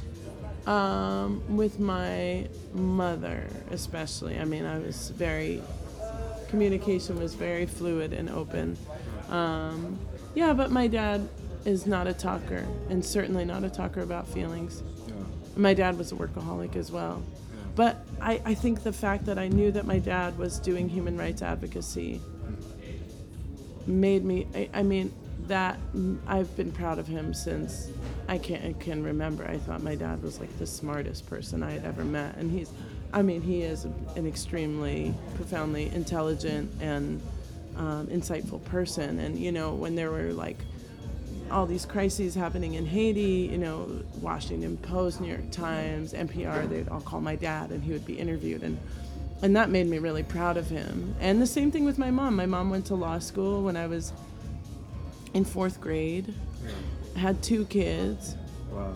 um, 0.66 1.42
with 1.56 1.78
my 1.78 2.46
mother, 2.72 3.46
especially. 3.70 4.38
I 4.38 4.44
mean, 4.44 4.64
I 4.64 4.78
was 4.78 5.10
very 5.10 5.62
communication 6.48 7.18
was 7.18 7.34
very 7.34 7.66
fluid 7.66 8.12
and 8.12 8.30
open. 8.30 8.76
Um, 9.28 9.98
yeah, 10.34 10.52
but 10.52 10.70
my 10.70 10.86
dad 10.86 11.28
is 11.64 11.86
not 11.86 12.06
a 12.06 12.12
talker, 12.12 12.64
and 12.88 13.04
certainly 13.04 13.44
not 13.44 13.64
a 13.64 13.70
talker 13.70 14.02
about 14.02 14.28
feelings. 14.28 14.82
yeah. 15.08 15.14
My 15.56 15.74
dad 15.74 15.98
was 15.98 16.12
a 16.12 16.14
workaholic 16.14 16.76
as 16.76 16.92
well. 16.92 17.22
But 17.74 18.04
I, 18.20 18.40
I 18.44 18.54
think 18.54 18.84
the 18.84 18.92
fact 18.92 19.26
that 19.26 19.38
I 19.38 19.48
knew 19.48 19.72
that 19.72 19.84
my 19.84 19.98
dad 19.98 20.38
was 20.38 20.60
doing 20.60 20.88
human 20.88 21.16
rights 21.16 21.42
advocacy 21.42 22.20
made 23.86 24.24
me, 24.24 24.46
I, 24.54 24.68
I 24.74 24.82
mean, 24.82 25.12
that 25.48 25.78
I've 26.26 26.54
been 26.56 26.72
proud 26.72 26.98
of 26.98 27.06
him 27.06 27.34
since 27.34 27.90
I 28.28 28.38
can, 28.38 28.64
I 28.64 28.72
can 28.82 29.02
remember. 29.02 29.46
I 29.46 29.58
thought 29.58 29.82
my 29.82 29.94
dad 29.94 30.22
was 30.22 30.40
like 30.40 30.56
the 30.58 30.66
smartest 30.66 31.26
person 31.26 31.62
I 31.62 31.72
had 31.72 31.84
ever 31.84 32.04
met. 32.04 32.36
And 32.36 32.50
he's, 32.50 32.70
I 33.12 33.22
mean, 33.22 33.42
he 33.42 33.62
is 33.62 33.84
an 34.16 34.26
extremely 34.26 35.14
profoundly 35.36 35.90
intelligent 35.94 36.70
and 36.80 37.20
um, 37.76 38.06
insightful 38.06 38.64
person. 38.64 39.18
And, 39.18 39.38
you 39.38 39.52
know, 39.52 39.74
when 39.74 39.94
there 39.94 40.10
were 40.10 40.32
like 40.32 40.58
all 41.50 41.66
these 41.66 41.84
crises 41.84 42.34
happening 42.34 42.74
in 42.74 42.86
Haiti, 42.86 43.48
you 43.52 43.58
know, 43.58 44.02
Washington 44.20 44.78
Post, 44.78 45.20
New 45.20 45.28
York 45.28 45.50
Times, 45.50 46.14
NPR, 46.14 46.68
they'd 46.68 46.88
all 46.88 47.00
call 47.00 47.20
my 47.20 47.36
dad 47.36 47.70
and 47.70 47.82
he 47.82 47.92
would 47.92 48.06
be 48.06 48.14
interviewed 48.14 48.62
and 48.62 48.78
and 49.42 49.56
that 49.56 49.68
made 49.68 49.86
me 49.86 49.98
really 49.98 50.22
proud 50.22 50.56
of 50.56 50.70
him. 50.70 51.14
And 51.20 51.42
the 51.42 51.46
same 51.46 51.70
thing 51.70 51.84
with 51.84 51.98
my 51.98 52.10
mom. 52.10 52.34
My 52.34 52.46
mom 52.46 52.70
went 52.70 52.86
to 52.86 52.94
law 52.94 53.18
school 53.18 53.62
when 53.62 53.76
I 53.76 53.86
was 53.86 54.12
in 55.34 55.44
4th 55.44 55.80
grade. 55.80 56.32
Had 57.16 57.42
two 57.42 57.66
kids 57.66 58.36
wow 58.72 58.92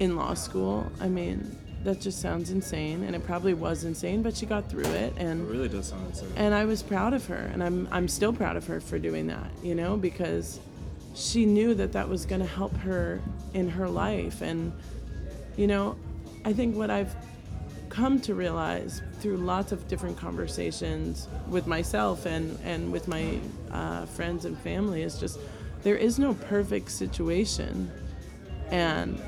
in 0.00 0.16
law 0.16 0.34
school. 0.34 0.86
I 1.00 1.08
mean, 1.08 1.56
that 1.84 2.00
just 2.00 2.20
sounds 2.20 2.50
insane 2.50 3.04
and 3.04 3.14
it 3.14 3.24
probably 3.24 3.54
was 3.54 3.84
insane, 3.84 4.22
but 4.22 4.36
she 4.36 4.46
got 4.46 4.68
through 4.68 4.84
it 4.86 5.12
and 5.16 5.48
it 5.48 5.52
really 5.52 5.68
does 5.68 5.88
sound 5.88 6.06
insane 6.08 6.32
and 6.36 6.54
I 6.54 6.64
was 6.64 6.82
proud 6.82 7.12
of 7.12 7.26
her, 7.26 7.50
and 7.52 7.62
I'm 7.62 7.88
I'm 7.92 8.08
still 8.08 8.32
proud 8.32 8.56
of 8.56 8.66
her 8.66 8.80
for 8.80 8.98
doing 8.98 9.26
that, 9.28 9.50
you 9.62 9.74
know, 9.74 9.96
because 9.96 10.60
she 11.14 11.46
knew 11.46 11.74
that 11.74 11.92
that 11.92 12.08
was 12.08 12.26
going 12.26 12.40
to 12.40 12.46
help 12.46 12.76
her 12.78 13.20
in 13.52 13.68
her 13.68 13.88
life, 13.88 14.42
and 14.42 14.72
you 15.56 15.66
know, 15.66 15.96
I 16.44 16.52
think 16.52 16.74
what 16.76 16.90
I've 16.90 17.14
come 17.88 18.20
to 18.22 18.34
realize 18.34 19.00
through 19.24 19.38
lots 19.38 19.72
of 19.72 19.88
different 19.88 20.18
conversations 20.18 21.28
with 21.48 21.66
myself 21.66 22.26
and 22.26 22.58
and 22.62 22.92
with 22.92 23.08
my 23.08 23.38
uh, 23.72 24.04
friends 24.04 24.44
and 24.44 24.56
family. 24.58 25.00
Is 25.00 25.18
just 25.18 25.40
there 25.82 25.96
is 25.96 26.18
no 26.18 26.34
perfect 26.34 26.90
situation, 26.90 27.90
and 28.70 29.18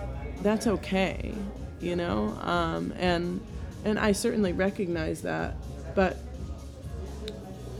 that's 0.42 0.66
okay, 0.66 1.32
you 1.80 1.96
know, 1.96 2.28
um, 2.42 2.92
and 2.98 3.40
and 3.86 3.98
I 3.98 4.12
certainly 4.12 4.52
recognize 4.52 5.22
that, 5.22 5.54
but 5.94 6.18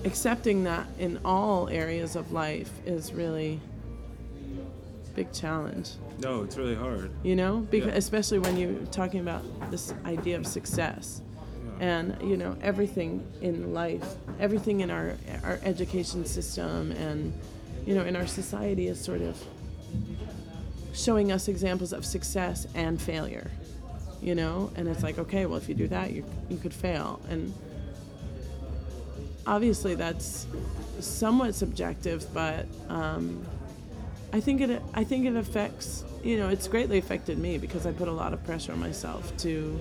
accepting 0.07 0.65
that 0.65 0.87
in 0.99 1.21
all 1.23 1.69
areas 1.69 2.17
of 2.17 2.33
life 2.33 2.71
is 2.87 3.13
really 3.13 3.61
big 5.15 5.31
challenge. 5.35 5.91
No 6.21 6.45
it's 6.45 6.57
really 6.57 6.75
hard. 6.77 7.11
You 7.23 7.37
know? 7.37 7.67
Because 7.71 7.89
Yeah. 7.89 7.99
especially 7.99 8.39
when 8.39 8.57
you're 8.57 8.87
talking 8.91 9.21
about 9.21 9.43
this 9.71 9.93
idea 10.07 10.37
of 10.39 10.47
success 10.47 11.21
and 11.81 12.17
you 12.23 12.37
know 12.37 12.57
everything 12.63 13.27
in 13.43 13.75
life 13.75 14.17
everything 14.41 14.81
in 14.81 14.91
our 14.91 15.17
our 15.45 15.59
education 15.63 16.25
system 16.25 16.93
and 16.93 17.33
you 17.85 17.95
know 17.95 18.05
in 18.05 18.17
our 18.17 18.27
society 18.27 18.89
is 18.89 19.03
sort 19.03 19.21
of 19.21 19.43
showing 20.95 21.31
us 21.31 21.49
examples 21.49 21.93
of 21.93 22.05
success 22.05 22.67
and 22.75 23.01
failure 23.01 23.51
you 24.21 24.35
know? 24.35 24.71
And 24.77 24.89
it's 24.89 25.03
like 25.03 25.19
okay 25.19 25.47
well 25.47 25.57
if 25.59 25.69
you 25.69 25.75
do 25.75 25.89
that 25.89 26.13
you 26.13 26.25
you 26.49 26.59
could 26.59 26.75
fail. 26.75 27.21
And 27.29 27.53
obviously 29.47 29.95
that's 29.95 30.47
somewhat 30.99 31.55
subjective 31.55 32.27
but 32.35 32.67
um, 32.89 33.47
I 34.33 34.41
think 34.41 34.61
it 34.61 34.83
I 34.95 35.05
think 35.05 35.27
it 35.27 35.37
affects 35.37 36.05
you 36.25 36.37
know 36.37 36.49
it's 36.49 36.67
greatly 36.67 36.99
affected 36.99 37.39
me 37.39 37.59
because 37.59 37.87
I 37.87 37.93
put 37.93 38.09
a 38.09 38.13
lot 38.13 38.33
of 38.33 38.45
pressure 38.45 38.73
on 38.73 38.81
myself 38.81 39.37
to 39.39 39.81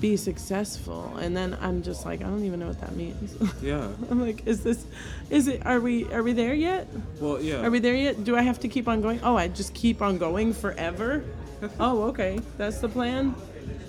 be 0.00 0.16
successful 0.16 1.16
and 1.16 1.36
then 1.36 1.56
I'm 1.60 1.82
just 1.82 2.04
like 2.04 2.20
I 2.20 2.24
don't 2.24 2.44
even 2.44 2.60
know 2.60 2.68
what 2.68 2.80
that 2.80 2.94
means. 2.96 3.34
yeah 3.62 3.88
I'm 4.10 4.20
like 4.20 4.46
is 4.46 4.62
this 4.62 4.84
is 5.30 5.48
it 5.48 5.64
are 5.64 5.80
we 5.80 6.04
are 6.12 6.22
we 6.22 6.32
there 6.32 6.54
yet? 6.54 6.86
well 7.20 7.40
yeah 7.40 7.62
Are 7.62 7.70
we 7.70 7.78
there 7.78 7.94
yet? 7.94 8.22
Do 8.24 8.36
I 8.36 8.42
have 8.42 8.60
to 8.60 8.68
keep 8.68 8.88
on 8.88 9.00
going? 9.00 9.20
Oh, 9.22 9.36
I 9.36 9.48
just 9.48 9.72
keep 9.74 10.02
on 10.02 10.18
going 10.18 10.52
forever? 10.52 11.24
oh, 11.80 12.02
okay. 12.04 12.38
That's 12.58 12.78
the 12.80 12.88
plan. 12.88 13.34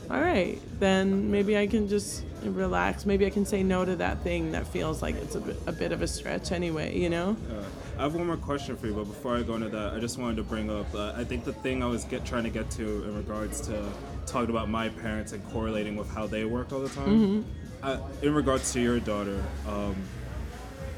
All 0.10 0.22
right. 0.22 0.58
Then 0.80 1.30
maybe 1.30 1.58
I 1.58 1.68
can 1.68 1.90
just 1.90 2.24
relax. 2.44 3.06
Maybe 3.06 3.26
I 3.26 3.30
can 3.30 3.46
say 3.46 3.62
no 3.62 3.84
to 3.84 3.98
that 3.98 4.22
thing 4.24 4.52
that 4.54 4.66
feels 4.68 5.02
like 5.02 5.16
it's 5.16 5.36
a 5.36 5.42
bit, 5.42 5.58
a 5.68 5.72
bit 5.74 5.92
of 5.92 6.02
a 6.02 6.08
stretch 6.08 6.54
anyway, 6.54 6.98
you 6.98 7.10
know? 7.10 7.36
Uh, 7.52 7.64
I 8.00 8.04
have 8.04 8.16
one 8.16 8.26
more 8.28 8.38
question 8.38 8.78
for 8.78 8.88
you, 8.88 8.94
but 8.94 9.04
before 9.06 9.36
I 9.36 9.42
go 9.44 9.56
into 9.56 9.68
that, 9.70 9.94
I 9.96 10.00
just 10.00 10.18
wanted 10.18 10.38
to 10.38 10.44
bring 10.44 10.70
up. 10.72 10.94
Uh, 10.96 11.12
I 11.18 11.26
think 11.26 11.44
the 11.44 11.52
thing 11.52 11.84
I 11.84 11.88
was 11.88 12.06
get, 12.06 12.24
trying 12.24 12.46
to 12.46 12.50
get 12.50 12.70
to 12.72 13.04
in 13.04 13.18
regards 13.18 13.60
to 13.62 13.84
talking 14.28 14.50
about 14.50 14.70
my 14.70 14.90
parents 14.90 15.32
and 15.32 15.44
correlating 15.50 15.96
with 15.96 16.10
how 16.10 16.28
they 16.28 16.46
worked 16.46 16.74
all 16.74 16.80
the 16.82 16.90
time. 16.90 17.46
Uh, 17.82 18.00
in 18.22 18.34
regards 18.34 18.74
to 18.74 18.82
your 18.82 19.00
daughter, 19.00 19.44
um, 19.68 19.96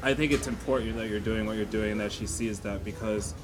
I 0.02 0.14
think 0.14 0.32
it's 0.32 0.46
important 0.48 0.96
that 0.96 1.08
you're 1.08 1.20
doing 1.20 1.46
what 1.46 1.56
you're 1.56 1.64
doing, 1.66 1.92
and 1.92 2.00
that 2.00 2.10
she 2.12 2.26
sees 2.26 2.58
that 2.60 2.84
because 2.84 3.34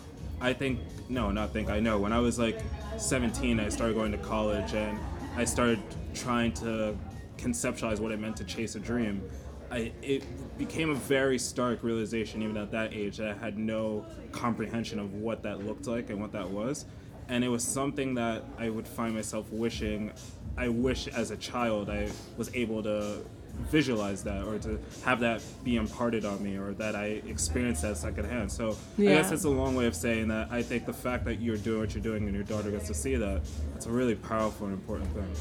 I 0.40 0.52
think 0.52 0.80
no, 1.08 1.30
not 1.30 1.52
think 1.52 1.70
I 1.70 1.78
know. 1.80 1.98
When 1.98 2.12
I 2.12 2.18
was 2.18 2.38
like 2.38 2.58
17, 2.98 3.60
I 3.60 3.68
started 3.68 3.94
going 3.94 4.12
to 4.12 4.18
college, 4.18 4.74
and 4.74 4.98
I 5.36 5.44
started 5.44 5.80
trying 6.14 6.52
to 6.54 6.96
conceptualize 7.36 8.00
what 8.00 8.10
it 8.10 8.18
meant 8.18 8.36
to 8.38 8.44
chase 8.44 8.74
a 8.74 8.80
dream. 8.80 9.22
I, 9.70 9.92
it 10.02 10.24
became 10.58 10.90
a 10.90 10.94
very 10.94 11.38
stark 11.38 11.82
realization, 11.82 12.42
even 12.42 12.56
at 12.56 12.70
that 12.70 12.92
age, 12.94 13.18
that 13.18 13.28
I 13.28 13.34
had 13.34 13.58
no 13.58 14.06
comprehension 14.32 14.98
of 14.98 15.14
what 15.14 15.42
that 15.42 15.64
looked 15.64 15.86
like 15.86 16.08
and 16.10 16.20
what 16.20 16.32
that 16.32 16.48
was. 16.48 16.86
And 17.28 17.44
it 17.44 17.48
was 17.48 17.64
something 17.64 18.14
that 18.14 18.44
I 18.58 18.68
would 18.68 18.86
find 18.86 19.14
myself 19.14 19.50
wishing, 19.50 20.12
I 20.56 20.68
wish 20.68 21.08
as 21.08 21.30
a 21.30 21.36
child 21.36 21.90
I 21.90 22.08
was 22.36 22.54
able 22.54 22.82
to 22.84 23.24
visualize 23.70 24.22
that 24.22 24.44
or 24.44 24.58
to 24.58 24.78
have 25.04 25.20
that 25.20 25.42
be 25.64 25.76
imparted 25.76 26.24
on 26.24 26.42
me 26.42 26.56
or 26.56 26.72
that 26.74 26.94
I 26.94 27.22
experience 27.26 27.80
that 27.80 27.96
secondhand. 27.96 28.52
So 28.52 28.76
I 28.98 29.02
guess 29.02 29.32
it's 29.32 29.44
a 29.44 29.50
long 29.50 29.74
way 29.74 29.86
of 29.86 29.94
saying 29.94 30.28
that 30.28 30.48
I 30.50 30.62
think 30.62 30.86
the 30.86 30.92
fact 30.92 31.24
that 31.24 31.40
you're 31.40 31.56
doing 31.56 31.80
what 31.80 31.94
you're 31.94 32.02
doing 32.02 32.24
and 32.24 32.34
your 32.34 32.44
daughter 32.44 32.70
gets 32.70 32.86
to 32.88 32.94
see 32.94 33.16
that, 33.16 33.40
it's 33.74 33.86
a 33.86 33.90
really 33.90 34.14
powerful 34.14 34.66
and 34.66 34.74
important 34.74 35.10
thing. 35.14 35.32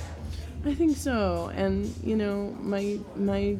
I 0.65 0.73
think 0.73 0.97
so. 0.97 1.51
And 1.55 1.93
you 2.03 2.15
know, 2.15 2.55
my 2.61 2.99
my 3.15 3.57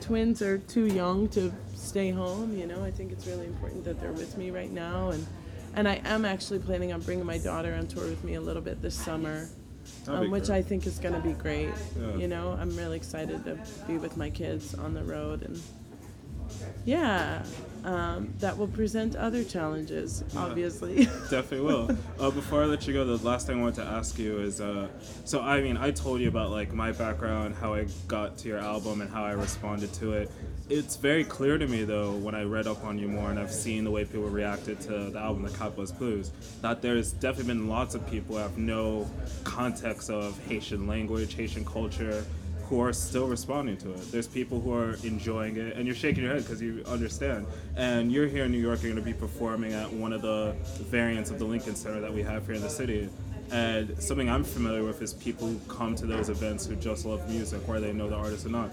twins 0.00 0.42
are 0.42 0.58
too 0.58 0.86
young 0.86 1.28
to 1.28 1.52
stay 1.74 2.10
home. 2.10 2.56
You 2.56 2.66
know, 2.66 2.82
I 2.82 2.90
think 2.90 3.12
it's 3.12 3.26
really 3.26 3.46
important 3.46 3.84
that 3.84 4.00
they're 4.00 4.12
with 4.12 4.36
me 4.36 4.50
right 4.50 4.72
now. 4.72 5.10
And 5.10 5.26
and 5.74 5.88
I 5.88 6.00
am 6.04 6.24
actually 6.24 6.58
planning 6.60 6.92
on 6.92 7.00
bringing 7.00 7.26
my 7.26 7.38
daughter 7.38 7.74
on 7.74 7.86
tour 7.86 8.04
with 8.04 8.22
me 8.24 8.34
a 8.34 8.40
little 8.40 8.62
bit 8.62 8.80
this 8.82 8.94
summer, 8.94 9.48
um, 10.06 10.30
which 10.30 10.46
great. 10.46 10.58
I 10.58 10.62
think 10.62 10.86
is 10.86 10.98
going 10.98 11.14
to 11.14 11.20
be 11.20 11.32
great. 11.32 11.70
Yeah. 11.98 12.16
You 12.16 12.28
know, 12.28 12.56
I'm 12.60 12.76
really 12.76 12.96
excited 12.96 13.44
to 13.44 13.58
be 13.86 13.98
with 13.98 14.16
my 14.16 14.30
kids 14.30 14.74
on 14.74 14.94
the 14.94 15.02
road 15.02 15.42
and. 15.42 15.60
Yeah, 16.84 17.42
um, 17.84 18.32
that 18.38 18.56
will 18.56 18.68
present 18.68 19.14
other 19.14 19.44
challenges, 19.44 20.24
obviously. 20.36 21.04
Definitely 21.30 21.60
will. 21.60 21.96
Uh, 22.18 22.30
before 22.30 22.62
I 22.62 22.66
let 22.66 22.86
you 22.86 22.94
go, 22.94 23.04
the 23.04 23.24
last 23.26 23.46
thing 23.46 23.58
I 23.58 23.62
wanted 23.62 23.82
to 23.82 23.88
ask 23.88 24.18
you 24.18 24.38
is, 24.38 24.60
uh, 24.60 24.88
so 25.24 25.42
I 25.42 25.60
mean, 25.60 25.76
I 25.76 25.90
told 25.90 26.20
you 26.20 26.28
about 26.28 26.50
like 26.50 26.72
my 26.72 26.92
background, 26.92 27.54
how 27.54 27.74
I 27.74 27.86
got 28.08 28.38
to 28.38 28.48
your 28.48 28.58
album, 28.58 29.02
and 29.02 29.10
how 29.10 29.24
I 29.24 29.32
responded 29.32 29.92
to 29.94 30.14
it. 30.14 30.30
It's 30.70 30.96
very 30.96 31.24
clear 31.24 31.58
to 31.58 31.66
me 31.66 31.84
though, 31.84 32.12
when 32.12 32.34
I 32.34 32.44
read 32.44 32.66
up 32.66 32.84
on 32.84 32.98
you 32.98 33.06
more 33.06 33.30
and 33.30 33.38
I've 33.38 33.52
seen 33.52 33.84
the 33.84 33.90
way 33.90 34.06
people 34.06 34.30
reacted 34.30 34.80
to 34.82 35.10
the 35.10 35.18
album, 35.18 35.42
The 35.42 35.50
Capitalist 35.50 35.98
Blues, 35.98 36.30
that 36.62 36.80
there's 36.80 37.12
definitely 37.12 37.52
been 37.52 37.68
lots 37.68 37.94
of 37.94 38.08
people 38.08 38.36
who 38.36 38.42
have 38.42 38.56
no 38.56 39.10
context 39.44 40.08
of 40.08 40.38
Haitian 40.46 40.86
language, 40.86 41.34
Haitian 41.34 41.66
culture, 41.66 42.24
who 42.68 42.80
are 42.80 42.92
still 42.92 43.26
responding 43.26 43.76
to 43.78 43.92
it. 43.92 44.10
There's 44.10 44.26
people 44.26 44.60
who 44.60 44.72
are 44.72 44.96
enjoying 45.04 45.56
it, 45.56 45.76
and 45.76 45.86
you're 45.86 45.94
shaking 45.94 46.24
your 46.24 46.32
head 46.32 46.42
because 46.42 46.62
you 46.62 46.82
understand. 46.86 47.46
And 47.76 48.10
you're 48.10 48.26
here 48.26 48.44
in 48.44 48.52
New 48.52 48.58
York, 48.58 48.82
you're 48.82 48.92
going 48.92 49.04
to 49.04 49.10
be 49.12 49.16
performing 49.16 49.72
at 49.72 49.92
one 49.92 50.12
of 50.12 50.22
the 50.22 50.54
variants 50.84 51.30
of 51.30 51.38
the 51.38 51.44
Lincoln 51.44 51.76
Center 51.76 52.00
that 52.00 52.12
we 52.12 52.22
have 52.22 52.46
here 52.46 52.54
in 52.54 52.62
the 52.62 52.70
city. 52.70 53.08
And 53.50 54.02
something 54.02 54.30
I'm 54.30 54.44
familiar 54.44 54.82
with 54.82 55.02
is 55.02 55.14
people 55.14 55.48
who 55.48 55.58
come 55.68 55.94
to 55.96 56.06
those 56.06 56.28
events 56.28 56.66
who 56.66 56.76
just 56.76 57.04
love 57.04 57.28
music, 57.28 57.66
whether 57.68 57.86
they 57.86 57.92
know 57.92 58.08
the 58.08 58.16
artist 58.16 58.46
or 58.46 58.50
not. 58.50 58.70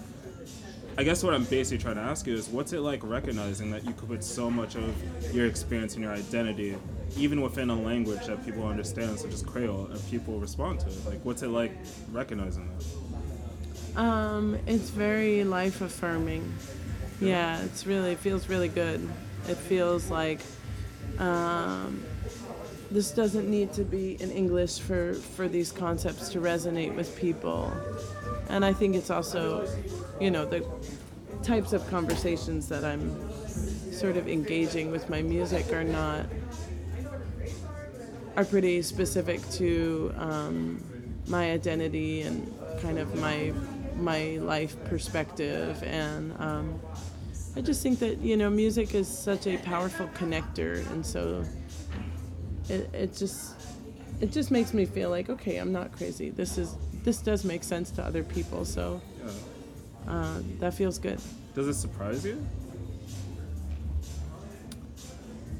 I 0.98 1.04
guess 1.04 1.24
what 1.24 1.32
I'm 1.32 1.44
basically 1.44 1.82
trying 1.82 1.94
to 1.94 2.02
ask 2.02 2.26
you 2.26 2.34
is 2.34 2.48
what's 2.48 2.74
it 2.74 2.80
like 2.80 3.02
recognizing 3.02 3.70
that 3.70 3.84
you 3.84 3.94
could 3.94 4.08
put 4.08 4.22
so 4.22 4.50
much 4.50 4.74
of 4.74 5.34
your 5.34 5.46
experience 5.46 5.94
and 5.94 6.04
your 6.04 6.12
identity, 6.12 6.76
even 7.16 7.40
within 7.40 7.70
a 7.70 7.80
language 7.80 8.26
that 8.26 8.44
people 8.44 8.66
understand, 8.66 9.18
such 9.18 9.32
as 9.32 9.42
Creole, 9.42 9.86
and 9.86 10.10
people 10.10 10.38
respond 10.38 10.80
to 10.80 10.88
it? 10.88 11.06
Like, 11.06 11.24
what's 11.24 11.42
it 11.42 11.48
like 11.48 11.72
recognizing 12.10 12.68
that? 12.68 12.84
Um, 13.96 14.58
it's 14.66 14.90
very 14.90 15.44
life 15.44 15.80
affirming. 15.80 16.52
Yeah, 17.20 17.60
it's 17.62 17.86
really 17.86 18.12
it 18.12 18.18
feels 18.18 18.48
really 18.48 18.68
good. 18.68 19.08
It 19.48 19.56
feels 19.56 20.10
like 20.10 20.40
um, 21.18 22.02
this 22.90 23.10
doesn't 23.10 23.48
need 23.48 23.72
to 23.74 23.84
be 23.84 24.20
in 24.20 24.30
English 24.30 24.80
for 24.80 25.14
for 25.14 25.46
these 25.46 25.70
concepts 25.72 26.30
to 26.30 26.40
resonate 26.40 26.94
with 26.94 27.16
people, 27.16 27.72
and 28.48 28.64
I 28.64 28.72
think 28.72 28.96
it's 28.96 29.10
also, 29.10 29.68
you 30.20 30.30
know, 30.30 30.46
the 30.46 30.64
types 31.42 31.72
of 31.72 31.86
conversations 31.88 32.68
that 32.68 32.84
I'm 32.84 33.14
sort 33.92 34.16
of 34.16 34.26
engaging 34.26 34.90
with 34.90 35.10
my 35.10 35.22
music 35.22 35.72
are 35.72 35.84
not 35.84 36.26
are 38.36 38.44
pretty 38.44 38.80
specific 38.80 39.46
to 39.50 40.12
um, 40.16 40.82
my 41.26 41.52
identity 41.52 42.22
and 42.22 42.52
kind 42.80 42.98
of 42.98 43.14
my 43.20 43.52
my 44.02 44.38
life 44.40 44.76
perspective 44.84 45.82
and 45.84 46.34
um, 46.38 46.80
I 47.56 47.60
just 47.60 47.82
think 47.82 47.98
that 48.00 48.18
you 48.18 48.36
know 48.36 48.50
music 48.50 48.94
is 48.94 49.06
such 49.08 49.46
a 49.46 49.56
powerful 49.58 50.08
connector 50.08 50.88
and 50.92 51.04
so 51.04 51.44
it, 52.68 52.90
it 52.92 53.16
just 53.16 53.54
it 54.20 54.32
just 54.32 54.50
makes 54.50 54.72
me 54.74 54.84
feel 54.84 55.10
like 55.10 55.28
okay 55.30 55.56
I'm 55.58 55.72
not 55.72 55.92
crazy 55.92 56.30
this 56.30 56.58
is 56.58 56.76
this 57.04 57.18
does 57.18 57.44
make 57.44 57.64
sense 57.64 57.90
to 57.92 58.02
other 58.04 58.22
people 58.22 58.64
so 58.64 59.00
uh, 60.08 60.40
that 60.58 60.74
feels 60.74 60.98
good 60.98 61.20
Does 61.54 61.68
it 61.68 61.74
surprise 61.74 62.24
you? 62.24 62.44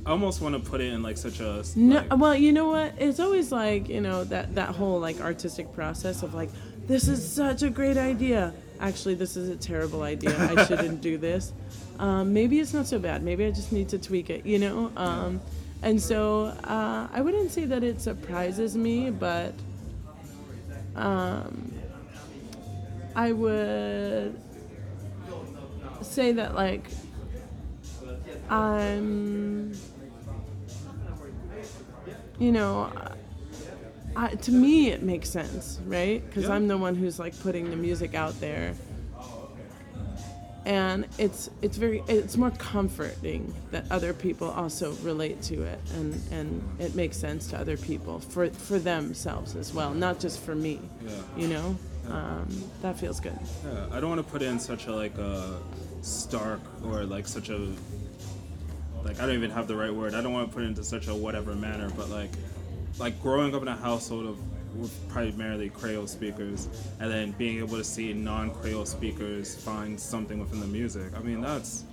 I 0.04 0.10
almost 0.10 0.40
want 0.40 0.56
to 0.56 0.70
put 0.70 0.80
it 0.80 0.92
in 0.92 1.00
like 1.02 1.16
such 1.16 1.38
a 1.38 1.62
No, 1.76 2.04
well, 2.16 2.34
you 2.34 2.52
know 2.52 2.66
what? 2.66 2.94
It's 2.98 3.20
always 3.20 3.52
like 3.52 3.88
you 3.88 4.00
know 4.00 4.24
that 4.24 4.54
that 4.56 4.70
whole 4.70 4.98
like 4.98 5.20
artistic 5.20 5.72
process 5.72 6.24
of 6.24 6.34
like, 6.34 6.50
this 6.86 7.08
is 7.08 7.26
such 7.26 7.62
a 7.62 7.70
great 7.70 7.96
idea. 7.96 8.52
Actually, 8.80 9.14
this 9.14 9.36
is 9.36 9.48
a 9.48 9.56
terrible 9.56 10.02
idea. 10.02 10.36
I 10.38 10.64
shouldn't 10.66 11.00
do 11.00 11.16
this. 11.18 11.52
Um, 11.98 12.32
maybe 12.32 12.58
it's 12.58 12.74
not 12.74 12.86
so 12.86 12.98
bad. 12.98 13.22
Maybe 13.22 13.44
I 13.44 13.50
just 13.50 13.72
need 13.72 13.88
to 13.90 13.98
tweak 13.98 14.30
it. 14.30 14.44
You 14.44 14.58
know. 14.58 14.92
Um, 14.96 15.40
and 15.82 16.00
so 16.00 16.46
uh, 16.64 17.08
I 17.12 17.20
wouldn't 17.20 17.50
say 17.50 17.64
that 17.66 17.82
it 17.82 18.00
surprises 18.00 18.76
me, 18.76 19.10
but 19.10 19.54
um, 20.96 21.72
I 23.14 23.32
would 23.32 24.40
say 26.02 26.32
that 26.32 26.54
like 26.54 26.88
I'm 28.48 29.72
you 32.42 32.50
know, 32.50 32.90
I, 34.16 34.28
to 34.34 34.52
me 34.52 34.90
it 34.90 35.02
makes 35.02 35.28
sense, 35.30 35.80
right? 35.86 36.24
Because 36.26 36.44
Yeah. 36.44 36.52
I'm 36.54 36.68
the 36.68 36.76
one 36.78 36.94
who's 36.94 37.18
like 37.18 37.38
putting 37.40 37.70
the 37.70 37.76
music 37.76 38.14
out 38.14 38.38
there, 38.40 38.74
and 40.64 41.06
it's 41.18 41.50
it's 41.60 41.76
very 41.76 42.02
it's 42.06 42.36
more 42.36 42.50
comforting 42.52 43.52
that 43.72 43.84
other 43.90 44.12
people 44.12 44.48
also 44.50 44.92
relate 45.02 45.42
to 45.42 45.62
it, 45.62 45.80
and 45.94 46.20
and 46.30 46.62
it 46.78 46.94
makes 46.94 47.16
sense 47.16 47.48
to 47.48 47.58
other 47.58 47.76
people 47.76 48.20
for 48.20 48.48
for 48.50 48.78
themselves 48.78 49.56
as 49.56 49.72
well, 49.74 49.92
not 49.94 50.20
just 50.20 50.40
for 50.40 50.54
me. 50.54 50.80
Yeah. 51.04 51.10
You 51.36 51.48
know, 51.48 51.76
um, 52.08 52.48
that 52.82 52.98
feels 52.98 53.18
good. 53.18 53.38
Yeah, 53.64 53.86
I 53.90 54.00
don't 54.00 54.10
want 54.10 54.24
to 54.24 54.30
put 54.30 54.42
in 54.42 54.58
such 54.58 54.86
a 54.86 54.92
like 54.94 55.16
a 55.18 55.58
stark 56.02 56.60
or 56.84 57.04
like 57.04 57.26
such 57.26 57.48
a 57.48 57.58
like 59.04 59.18
I 59.20 59.26
don't 59.26 59.34
even 59.34 59.50
have 59.50 59.66
the 59.66 59.74
right 59.76 59.92
word. 59.92 60.14
I 60.14 60.20
don't 60.20 60.32
want 60.32 60.48
to 60.48 60.54
put 60.54 60.62
it 60.62 60.66
into 60.66 60.84
such 60.84 61.08
a 61.08 61.14
whatever 61.14 61.54
manner, 61.56 61.90
but 61.96 62.08
like 62.08 62.30
like 62.98 63.20
growing 63.22 63.54
up 63.54 63.62
in 63.62 63.68
a 63.68 63.76
household 63.76 64.26
of 64.26 64.38
with 64.76 65.08
primarily 65.08 65.68
Creole 65.68 66.06
speakers, 66.06 66.68
and 66.98 67.10
then 67.10 67.32
being 67.32 67.58
able 67.58 67.76
to 67.76 67.84
see 67.84 68.12
non-Creole 68.12 68.86
speakers 68.86 69.54
find 69.54 70.00
something 70.00 70.38
within 70.38 70.60
the 70.60 70.66
music. 70.66 71.12
I 71.16 71.20
mean, 71.20 71.40
that's 71.40 71.84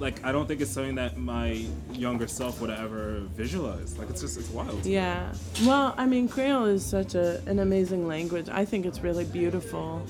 like 0.00 0.24
I 0.24 0.32
don't 0.32 0.46
think 0.46 0.60
it's 0.60 0.72
something 0.72 0.96
that 0.96 1.16
my 1.16 1.64
younger 1.92 2.26
self 2.26 2.60
would 2.60 2.70
ever 2.70 3.20
visualize. 3.36 3.96
Like 3.98 4.10
it's 4.10 4.20
just 4.22 4.38
it's 4.38 4.50
wild. 4.50 4.84
Yeah. 4.84 5.32
Well, 5.64 5.94
I 5.96 6.06
mean, 6.06 6.28
Creole 6.28 6.64
is 6.64 6.84
such 6.84 7.14
a, 7.14 7.40
an 7.46 7.60
amazing 7.60 8.06
language. 8.08 8.48
I 8.48 8.64
think 8.64 8.86
it's 8.86 9.00
really 9.00 9.24
beautiful. 9.24 10.04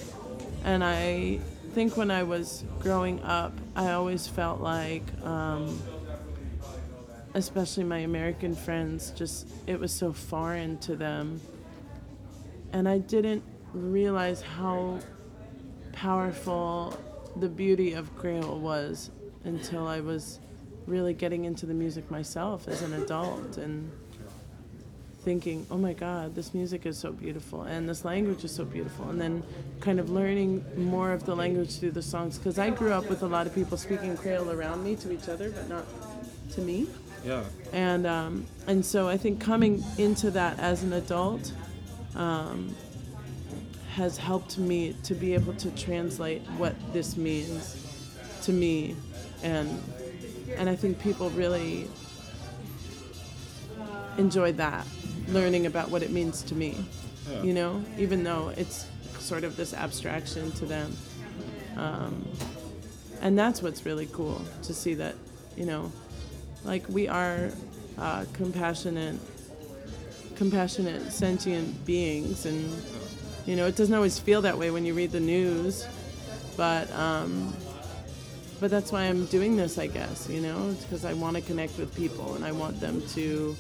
And 0.65 0.83
I 0.83 1.41
think 1.73 1.97
when 1.97 2.11
I 2.11 2.23
was 2.23 2.65
growing 2.81 3.23
up, 3.23 3.53
I 3.77 3.93
always 3.93 4.27
felt 4.27 4.61
like, 4.61 5.03
um, 5.23 5.79
especially 7.35 7.85
my 7.85 7.99
American 7.99 8.55
friends, 8.55 9.11
just 9.11 9.49
it 9.67 9.79
was 9.79 9.93
so 9.93 10.13
foreign 10.13 10.79
to 10.79 10.97
them. 10.97 11.41
And 12.73 12.89
I 12.89 12.99
didn't 12.99 13.43
realize 13.73 14.41
how 14.41 14.99
powerful 15.93 16.99
the 17.37 17.49
beauty 17.49 17.93
of 17.95 18.15
Creole 18.17 18.59
was 18.59 19.11
until 19.45 19.87
I 19.87 20.01
was 20.01 20.39
really 20.87 21.15
getting 21.15 21.45
into 21.45 21.67
the 21.67 21.75
music 21.75 22.11
myself 22.11 22.69
as 22.69 22.83
an 22.83 22.95
adult 22.95 23.57
and 23.57 23.91
thinking, 25.23 25.67
oh 25.71 25.79
my 25.79 25.95
God, 25.95 26.35
this 26.35 26.53
music 26.53 26.85
is 26.85 26.99
so 26.99 27.11
beautiful 27.11 27.63
and 27.63 27.89
this 27.89 28.05
language 28.05 28.45
is 28.45 28.55
so 28.55 28.65
beautiful. 28.65 29.09
And 29.09 29.21
then 29.21 29.43
kind 29.81 29.99
of 29.99 30.11
learning 30.11 30.65
more 30.77 31.13
of 31.13 31.25
the 31.25 31.35
language 31.35 31.79
through 31.79 31.93
the 31.93 32.03
songs. 32.03 32.39
Because 32.39 32.59
I 32.59 32.71
grew 32.71 32.93
up 32.93 33.09
with 33.09 33.23
a 33.23 33.27
lot 33.27 33.47
of 33.47 33.55
people 33.55 33.77
speaking 33.77 34.17
Creole 34.17 34.51
around 34.51 34.85
me 34.85 34.97
to 34.97 35.13
each 35.13 35.29
other, 35.29 35.51
but 35.51 35.69
not 35.69 35.87
to 36.53 36.61
me. 36.61 36.87
Yeah. 37.25 37.43
And, 37.73 38.07
um, 38.07 38.47
and 38.67 38.85
so 38.85 39.09
I 39.09 39.17
think 39.17 39.41
coming 39.41 39.83
into 39.99 40.31
that 40.33 40.59
as 40.59 40.83
an 40.83 40.93
adult 40.93 41.53
um, 42.15 42.75
has 43.95 44.19
helped 44.19 44.59
me 44.59 44.95
to 45.05 45.15
be 45.15 45.35
able 45.35 45.55
to 45.55 45.71
translate 45.71 46.43
what 46.59 46.75
this 46.93 47.17
means 47.17 47.77
to 48.43 48.53
me. 48.53 48.95
And, 49.43 49.81
and 50.57 50.69
I 50.69 50.77
think 50.77 51.01
people 51.01 51.31
really 51.31 51.89
enjoyed 54.19 54.57
that, 54.59 54.87
learning 55.29 55.67
about 55.67 55.91
what 55.91 56.03
it 56.03 56.11
means 56.11 56.43
to 56.43 56.55
me. 56.55 56.85
Yeah. 57.31 57.43
You 57.43 57.55
know, 57.55 57.85
even 57.99 58.23
though 58.23 58.53
it's 58.57 58.87
sort 59.19 59.45
of 59.45 59.57
this 59.57 59.73
abstraction 59.73 60.53
to 60.53 60.67
them. 60.67 60.97
Um, 61.77 62.29
and 63.23 63.39
that's 63.39 63.63
what's 63.63 63.87
really 63.87 64.07
cool 64.13 64.43
to 64.65 64.75
see 64.75 64.95
that, 64.95 65.15
you 65.57 65.65
know, 65.65 65.91
like 66.65 66.89
we 66.89 67.09
are 67.09 67.51
uh, 67.99 68.25
compassionate, 68.33 69.17
compassionate, 70.37 71.13
sentient 71.13 71.85
beings, 71.85 72.47
and 72.47 72.73
you 73.47 73.57
know, 73.57 73.67
it 73.67 73.77
doesn't 73.77 73.95
always 73.95 74.19
feel 74.19 74.43
that 74.43 74.59
way 74.59 74.71
when 74.71 74.85
you 74.85 74.95
read 74.95 75.13
the 75.13 75.21
news. 75.21 75.87
but 76.57 76.91
um, 76.93 77.55
but 78.61 78.71
that's 78.71 78.93
why 78.93 79.03
I'm 79.03 79.27
doing 79.27 79.57
this, 79.57 79.79
I 79.79 79.87
guess. 79.89 80.29
You 80.29 80.41
know, 80.41 80.75
because 80.83 81.05
I 81.05 81.13
want 81.13 81.37
to 81.37 81.43
connect 81.43 81.77
with 81.79 81.95
people 81.95 82.35
and 82.35 82.45
I 82.45 82.53
want 82.53 82.81
them 82.81 83.03
to 83.09 83.57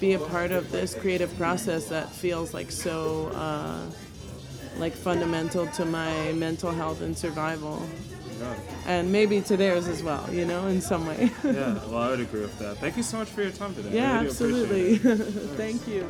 be 0.00 0.14
a 0.14 0.18
part 0.18 0.50
of 0.50 0.70
this 0.72 0.94
creative 0.94 1.36
process 1.36 1.88
that 1.88 2.08
feels 2.10 2.54
like 2.54 2.70
so 2.70 3.30
uh, 3.34 3.80
like 4.78 4.94
fundamental 4.94 5.66
to 5.66 5.84
my 5.84 6.32
mental 6.32 6.70
health 6.70 7.02
and 7.02 7.16
survival 7.16 7.82
Yeah. 8.40 8.54
and 8.86 9.12
maybe 9.12 9.40
to 9.42 9.56
theirs 9.56 9.86
as 9.86 10.02
well 10.02 10.26
you 10.32 10.46
know 10.46 10.66
in 10.68 10.80
some 10.80 11.06
way 11.06 11.30
yeah, 11.44 11.74
well, 11.88 11.98
I 11.98 12.08
would 12.10 12.20
agree 12.20 12.40
with 12.40 12.58
that. 12.58 12.78
Thank 12.78 12.96
you 12.96 13.02
so 13.02 13.18
much 13.18 13.28
for 13.28 13.42
your 13.42 13.50
time 13.52 13.74
today. 13.74 13.90
Yeah 13.94 14.14
really 14.14 14.26
absolutely 14.28 14.96
thank 15.56 15.86
you 15.86 16.06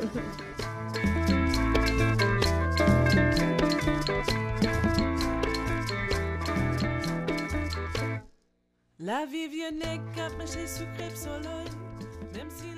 La 9.03 9.25
vie 9.25 9.47
vient 9.47 9.79
cap, 10.15 10.31
mais 10.37 10.45
j'ai 10.45 10.67
sucré 10.67 11.09
solo, 11.15 11.49
même 12.33 12.49
si 12.51 12.65
la 12.65 12.69
terre. 12.69 12.70